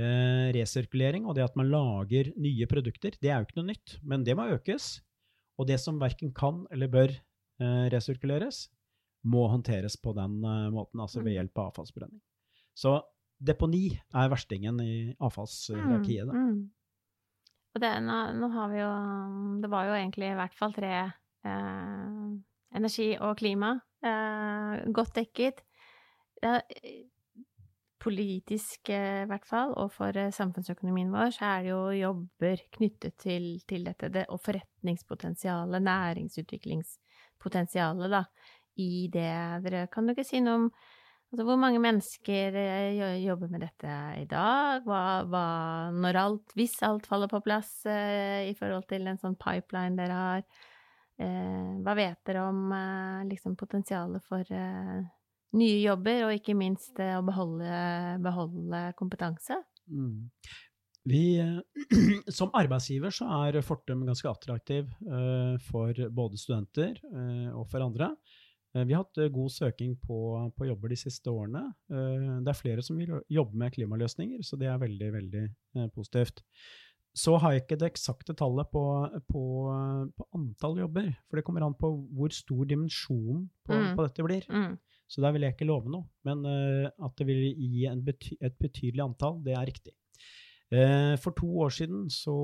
Eh, 0.00 0.48
resirkulering 0.54 1.26
og 1.26 1.34
det 1.36 1.44
at 1.44 1.56
man 1.58 1.68
lager 1.68 2.30
nye 2.40 2.66
produkter, 2.70 3.16
det 3.20 3.28
er 3.28 3.40
jo 3.40 3.48
ikke 3.48 3.58
noe 3.58 3.70
nytt, 3.72 3.96
men 4.06 4.22
det 4.24 4.36
må 4.38 4.46
økes. 4.54 5.00
Og 5.60 5.66
det 5.68 5.80
som 5.82 5.98
verken 6.00 6.30
kan 6.32 6.62
eller 6.72 6.88
bør 6.92 7.10
eh, 7.12 7.86
resirkuleres, 7.92 8.68
må 9.28 9.44
håndteres 9.52 9.98
på 10.00 10.14
den 10.16 10.38
eh, 10.40 10.70
måten, 10.72 11.02
altså 11.02 11.20
ved 11.20 11.34
mm. 11.34 11.36
hjelp 11.40 11.60
av 11.60 11.72
avfallsbrenning. 11.72 12.22
Så 12.76 12.98
deponi 13.40 13.86
er 13.92 14.32
verstingen 14.32 14.80
i 14.84 14.92
avfallshierarkiet. 15.20 16.30
Mm, 16.30 16.50
mm. 16.50 16.60
Og 17.74 17.82
det, 17.82 17.90
nå, 18.02 18.18
nå, 18.34 18.48
har 18.50 18.70
vi 18.72 18.80
jo 18.80 18.92
Det 19.62 19.68
var 19.70 19.86
jo 19.86 19.92
egentlig 19.94 20.32
i 20.32 20.38
hvert 20.40 20.56
fall 20.58 20.72
tre 20.74 20.94
eh, 21.46 22.30
Energi 22.76 23.08
og 23.18 23.38
klima. 23.38 23.70
Eh, 24.06 24.90
godt 24.94 25.16
dekket. 25.18 25.56
Ja, 26.42 26.60
politisk, 28.00 28.88
eh, 28.88 29.24
i 29.24 29.26
hvert 29.28 29.46
fall, 29.46 29.72
og 29.76 29.92
for 29.92 30.16
eh, 30.16 30.32
samfunnsøkonomien 30.32 31.12
vår, 31.12 31.30
så 31.36 31.44
er 31.44 31.62
det 31.62 31.70
jo 31.70 31.90
jobber 31.98 32.56
knyttet 32.76 33.14
til, 33.20 33.62
til 33.68 33.84
dette. 33.84 34.08
Det, 34.12 34.24
og 34.32 34.40
forretningspotensialet, 34.44 35.82
næringsutviklingspotensialet, 35.84 38.10
da, 38.10 38.24
i 38.80 39.08
det. 39.12 39.62
Dere 39.66 39.86
kan 39.92 40.04
jo 40.08 40.12
ikke 40.16 40.30
si 40.30 40.40
noe 40.44 40.54
om 40.62 40.66
Altså, 41.30 41.44
hvor 41.46 41.58
mange 41.62 41.78
mennesker 41.78 42.56
eh, 42.58 42.96
jobber 43.22 43.52
med 43.52 43.62
dette 43.62 43.96
i 44.18 44.24
dag? 44.26 44.82
Hva, 44.82 45.02
hva, 45.30 45.44
når 45.94 46.16
alt, 46.18 46.54
hvis 46.58 46.74
alt 46.82 47.06
faller 47.06 47.30
på 47.30 47.38
plass 47.44 47.84
eh, 47.86 48.48
i 48.50 48.56
forhold 48.58 48.88
til 48.90 49.06
en 49.06 49.20
sånn 49.20 49.36
pipeline 49.38 49.94
dere 49.94 50.16
har, 50.18 50.42
eh, 51.22 51.68
hva 51.86 51.94
vet 51.94 52.18
dere 52.26 52.48
om 52.48 52.74
eh, 52.74 53.20
liksom 53.30 53.54
potensialet 53.60 54.26
for 54.26 54.42
eh, 54.42 54.98
nye 55.54 55.78
jobber, 55.84 56.24
og 56.26 56.34
ikke 56.34 56.58
minst 56.58 56.98
eh, 56.98 57.14
å 57.14 57.22
beholde, 57.22 57.78
beholde 58.26 58.82
kompetanse? 58.98 59.62
Mm. 59.86 60.26
Vi, 61.14 61.24
som 62.40 62.50
arbeidsgiver 62.58 63.14
så 63.14 63.30
er 63.46 63.62
Fortum 63.62 64.02
ganske 64.04 64.34
attraktiv 64.34 64.90
for 65.70 66.06
både 66.12 66.42
studenter 66.42 66.98
og 67.54 67.70
for 67.70 67.86
andre. 67.86 68.10
Eh, 68.74 68.84
vi 68.84 68.94
har 68.94 69.04
hatt 69.04 69.18
eh, 69.18 69.30
god 69.32 69.50
søking 69.52 69.96
på, 69.98 70.18
på, 70.56 70.68
jobber 70.68 70.92
de 70.92 70.98
siste 70.98 71.32
årene. 71.32 71.64
Eh, 71.90 72.28
det 72.44 72.52
er 72.52 72.58
flere 72.58 72.84
som 72.86 73.00
vil 73.00 73.16
jobbe 73.30 73.58
med 73.58 73.74
klimaløsninger, 73.74 74.44
så 74.46 74.58
det 74.60 74.70
er 74.70 74.78
veldig, 74.82 75.10
veldig 75.16 75.44
positivt. 75.94 76.44
Så 77.16 77.34
har 77.42 77.56
jeg 77.56 77.64
ikke 77.64 77.80
det 77.80 77.88
eksakte 77.90 78.36
tallet 78.38 78.68
på, 78.70 78.84
på, 79.26 79.42
på 80.14 80.26
antall 80.38 80.78
jobber, 80.78 81.08
for 81.26 81.38
det 81.40 81.44
kommer 81.46 81.66
an 81.66 81.74
på 81.78 81.90
hvor 82.14 82.30
stor 82.34 82.68
dimensjonen 82.70 83.48
på, 83.66 83.74
mm. 83.74 83.88
på 83.98 84.06
dette 84.06 84.26
blir. 84.28 84.46
Mm. 84.46 84.76
Så 85.10 85.24
der 85.24 85.34
vil 85.34 85.42
jeg 85.42 85.56
ikke 85.56 85.66
love 85.66 85.90
noe. 85.90 86.06
Men 86.22 86.46
at 86.46 87.16
det 87.18 87.26
vil 87.26 87.48
gi 87.50 87.88
bety 88.06 88.36
et 88.38 88.54
betydelig 88.62 89.02
antall, 89.02 89.40
det 89.42 89.56
er 89.58 89.66
riktig. 89.66 89.96
Eh, 90.70 91.16
for 91.18 91.34
to 91.34 91.48
år 91.64 91.72
siden 91.74 92.04
så 92.14 92.34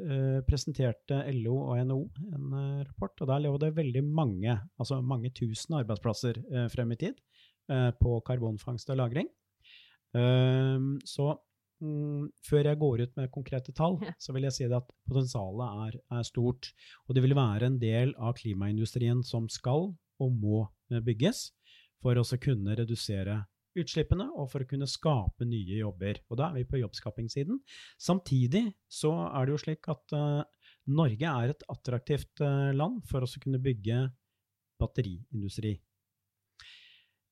eh, 0.00 0.38
presenterte 0.48 1.18
LO 1.36 1.58
og 1.66 1.82
NHO 1.84 1.98
en 2.32 2.54
eh, 2.56 2.84
rapport, 2.86 3.12
og 3.20 3.28
der 3.28 3.42
lå 3.44 3.50
det 3.60 3.74
veldig 3.76 4.02
mange, 4.08 4.54
altså 4.80 5.02
mange 5.04 5.28
tusen 5.36 5.76
arbeidsplasser 5.76 6.40
frem 6.72 6.94
i 6.96 7.00
tid 7.04 7.20
på 8.00 8.20
karbonfangst 8.22 8.90
og 8.94 8.96
-lagring. 9.00 9.26
Så 11.04 11.24
mm, 11.82 12.30
før 12.46 12.68
jeg 12.68 12.78
går 12.78 13.02
ut 13.02 13.16
med 13.16 13.30
konkrete 13.30 13.72
tall, 13.72 13.98
så 14.22 14.32
vil 14.32 14.44
jeg 14.44 14.52
si 14.52 14.64
at 14.64 14.92
potensialet 15.08 15.66
er, 15.88 15.98
er, 16.14 16.22
stort. 16.22 16.70
Og 17.08 17.14
det 17.14 17.24
vil 17.24 17.34
være 17.34 17.66
en 17.66 17.80
del 17.80 18.14
av 18.18 18.36
klimaindustrien 18.38 19.24
som 19.24 19.48
skal 19.48 19.90
og 20.20 20.30
må 20.32 20.62
bygges 21.02 21.50
for 22.00 22.14
å 22.14 22.38
kunne 22.38 22.78
redusere 22.78 23.42
utslippene 23.80 24.28
og 24.34 24.50
for 24.52 24.64
å 24.64 24.68
kunne 24.68 24.88
skape 24.90 25.46
nye 25.48 25.80
jobber. 25.80 26.20
Og 26.30 26.40
da 26.40 26.48
er 26.48 26.60
vi 26.60 26.68
på 26.68 26.80
jobbskapingssiden. 26.80 27.58
Samtidig 28.00 28.64
så 28.88 29.12
er 29.28 29.46
det 29.46 29.54
jo 29.54 29.62
slik 29.62 29.90
at 29.92 30.16
uh, 30.16 30.44
Norge 30.92 31.32
er 31.32 31.52
et 31.52 31.66
attraktivt 31.72 32.44
uh, 32.44 32.72
land 32.76 33.02
for 33.10 33.24
å 33.24 33.30
kunne 33.42 33.62
bygge 33.62 34.06
batteriindustri. 34.80 35.74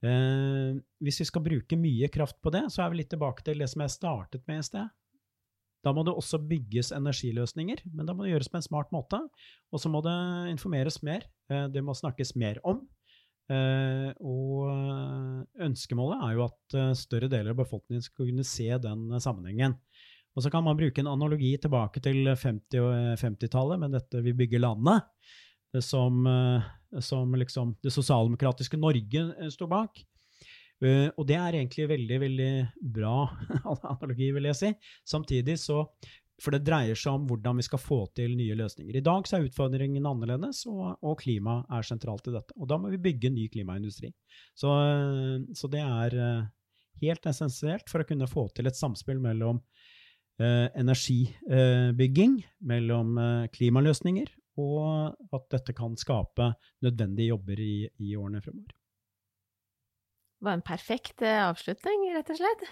Uh, 0.05 0.77
hvis 1.01 1.23
vi 1.23 1.29
skal 1.31 1.45
bruke 1.45 1.79
mye 1.81 2.11
kraft 2.13 2.41
på 2.45 2.53
det, 2.53 2.67
så 2.73 2.85
er 2.85 2.93
vi 2.93 3.01
litt 3.01 3.13
tilbake 3.15 3.47
til 3.47 3.63
det 3.63 3.71
som 3.73 3.85
jeg 3.85 3.97
startet 3.97 4.45
med 4.51 4.61
i 4.61 4.69
sted. 4.69 4.93
Da 5.85 5.93
må 5.93 6.01
det 6.05 6.15
også 6.17 6.41
bygges 6.41 6.95
energiløsninger, 6.97 7.83
men 7.93 8.09
da 8.09 8.15
må 8.17 8.25
det 8.25 8.33
gjøres 8.33 8.49
på 8.49 8.57
en 8.57 8.65
smart 8.65 8.93
måte. 8.93 9.19
Og 9.69 9.83
så 9.83 9.91
må 9.93 10.01
det 10.05 10.15
informeres 10.49 11.03
mer. 11.05 11.27
Det 11.45 11.83
må 11.85 11.93
snakkes 11.93 12.33
mer 12.41 12.57
om. 12.65 12.79
Uh, 13.45 14.09
og 14.25 14.71
ønskemålet 15.67 16.23
er 16.25 16.37
jo 16.37 16.47
at 16.47 16.77
uh, 16.79 16.93
større 16.97 17.29
deler 17.29 17.53
av 17.53 17.59
befolkningen 17.59 18.05
skal 18.05 18.31
kunne 18.31 18.47
se 18.49 18.71
den 18.81 19.11
sammenhengen. 19.21 19.77
Og 20.35 20.43
så 20.43 20.51
kan 20.51 20.65
man 20.67 20.79
bruke 20.79 21.03
en 21.03 21.11
analogi 21.13 21.53
tilbake 21.63 22.01
til 22.03 22.33
50- 22.33 23.21
50-tallet 23.21 23.79
med 23.79 23.93
dette 23.95 24.23
'Vi 24.25 24.33
bygger 24.41 24.65
landet', 24.65 25.05
som, 25.83 26.27
som 26.99 27.35
liksom 27.35 27.77
det 27.83 27.93
sosialdemokratiske 27.95 28.79
Norge 28.79 29.51
sto 29.51 29.67
bak. 29.67 30.03
og 30.83 31.27
det 31.27 31.37
er 31.39 31.55
egentlig 31.55 31.89
veldig, 31.89 32.19
veldig 32.21 32.51
bra 32.95 33.15
analogi, 33.95 34.33
vil 34.35 34.51
jeg 34.51 34.59
si. 34.59 34.73
Samtidig 35.07 35.59
så 35.59 35.85
for 36.43 36.55
det 36.55 36.65
dreier 36.67 36.99
seg 36.99 37.15
om 37.15 37.27
hvordan 37.29 37.61
vi 37.61 37.65
skal 37.67 37.81
få 37.81 38.01
til 38.17 38.35
nye 38.39 38.57
løsninger. 38.59 38.97
I 38.99 39.05
dag 39.05 39.29
er 39.31 39.47
utfordringen 39.47 40.07
annerledes, 40.09 40.65
og, 40.71 40.97
og 41.05 41.19
klima 41.21 41.61
er 41.73 41.87
sentralt 41.87 42.27
i 42.31 42.35
dette. 42.35 42.57
Og 42.59 42.69
da 42.71 42.79
må 42.81 42.91
vi 42.93 43.03
bygge 43.03 43.31
ny 43.31 43.47
klimaindustri. 43.53 44.11
Så, 44.59 44.73
så 45.55 45.71
det 45.71 45.83
er 45.85 46.17
eh, 46.19 46.47
helt 47.05 47.29
essensielt 47.31 47.91
for 47.91 48.03
å 48.03 48.09
kunne 48.09 48.31
få 48.31 48.49
til 48.55 48.71
et 48.71 48.79
samspill 48.79 49.21
mellom 49.23 49.61
eh, 50.43 50.69
energibygging, 50.75 52.41
eh, 52.43 52.55
mellom 52.67 53.19
eh, 53.21 53.45
klimaløsninger, 53.55 54.33
og 54.63 55.35
at 55.35 55.47
dette 55.55 55.75
kan 55.75 55.95
skape 55.99 56.53
nødvendige 56.87 57.33
jobber 57.33 57.63
i, 57.63 57.77
i 58.03 58.15
årene 58.19 58.43
fremover. 58.43 58.75
Det 60.35 60.51
var 60.51 60.59
en 60.59 60.67
perfekt 60.67 61.23
eh, 61.23 61.43
avslutning, 61.47 62.11
rett 62.19 62.35
og 62.35 62.43
slett. 62.43 62.67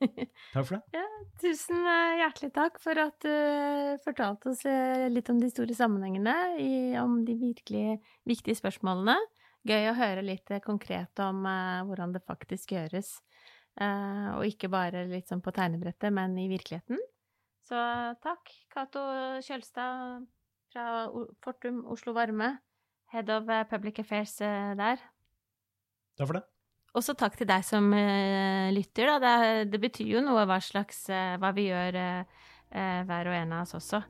Takk 0.52 0.66
for 0.66 0.76
det. 0.76 0.82
Ja, 0.96 1.04
tusen 1.40 1.80
eh, 1.80 2.18
hjertelig 2.20 2.52
takk 2.56 2.78
for 2.82 3.00
at 3.00 3.16
du 3.24 3.32
eh, 3.32 3.96
fortalte 4.04 4.52
oss 4.52 4.64
eh, 4.68 5.06
litt 5.12 5.30
om 5.32 5.40
de 5.40 5.48
store 5.52 5.76
sammenhengene, 5.76 6.34
om 7.02 7.18
de 7.26 7.36
virkelig 7.40 7.98
viktige 8.28 8.58
spørsmålene. 8.58 9.16
Gøy 9.66 9.90
å 9.90 9.96
høre 9.98 10.22
litt 10.22 10.52
konkret 10.62 11.18
om 11.24 11.40
hvordan 11.42 12.12
det 12.14 12.22
faktisk 12.22 12.76
gjøres, 12.76 13.16
og 13.82 14.44
ikke 14.46 14.70
bare 14.70 15.02
litt 15.10 15.26
sånn 15.26 15.42
på 15.42 15.50
tegnebrettet, 15.56 16.14
men 16.14 16.36
i 16.38 16.46
virkeligheten. 16.46 17.00
Så 17.66 17.80
takk, 18.22 18.54
Cato 18.70 19.02
Kjølstad 19.42 20.22
fra 20.70 20.86
Fortum 21.42 21.82
Oslo 21.90 22.14
Varme, 22.14 22.52
Head 23.10 23.34
of 23.34 23.50
Public 23.72 23.98
Affairs 24.04 24.38
der. 24.38 25.02
Takk 26.14 26.30
for 26.30 26.38
det. 26.38 26.46
Også 26.96 27.12
takk 27.18 27.36
til 27.36 27.48
deg 27.48 27.64
som 27.66 27.90
uh, 27.92 28.72
lytter. 28.72 29.16
Det, 29.20 29.36
det, 29.72 29.80
betyr 29.82 30.16
jo 30.16 30.24
noe 30.24 30.46
hva 30.48 30.58
slags 30.64 31.04
uh, 31.12 31.36
Hva 31.40 31.52
vi 31.56 31.68
gjør 31.68 31.98
uh, 32.00 32.44
hver 32.72 33.30
og 33.30 33.36
en 33.36 33.56
av 33.56 33.66
oss 33.66 33.76
også. 33.78 34.02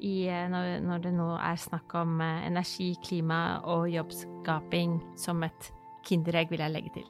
I, 0.00 0.24
når, 0.48 0.78
når, 0.80 1.02
det 1.04 1.12
nå 1.12 1.28
er 1.36 1.60
snakk 1.60 1.92
om 2.00 2.22
energi, 2.24 2.94
klima 3.04 3.60
og 3.68 3.84
jobbskaping 3.92 4.96
som 5.20 5.44
et 5.44 5.68
kinderegg, 6.08 6.48
vil 6.48 6.64
jeg 6.64 6.72
legge 6.72 6.92
til. 6.94 7.08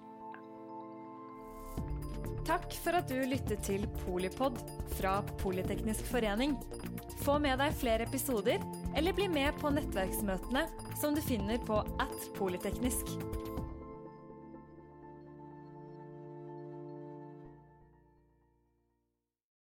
Takk 2.50 2.74
for 2.82 2.98
at 2.98 3.06
du 3.06 3.20
lyttet 3.30 3.62
til 3.62 3.86
Polipod 4.02 4.58
fra 4.96 5.20
Politeknisk 5.38 6.02
forening. 6.10 6.56
Få 7.22 7.38
med 7.38 7.62
deg 7.62 7.76
flere 7.78 8.08
episoder, 8.10 8.58
eller 8.98 9.14
bli 9.14 9.28
med 9.30 9.54
på 9.62 9.70
nettverksmøtene 9.70 10.66
som 10.98 11.14
du 11.14 11.22
finner 11.22 11.62
på 11.62 11.78
at 12.02 12.30
polyteknisk. 12.40 13.14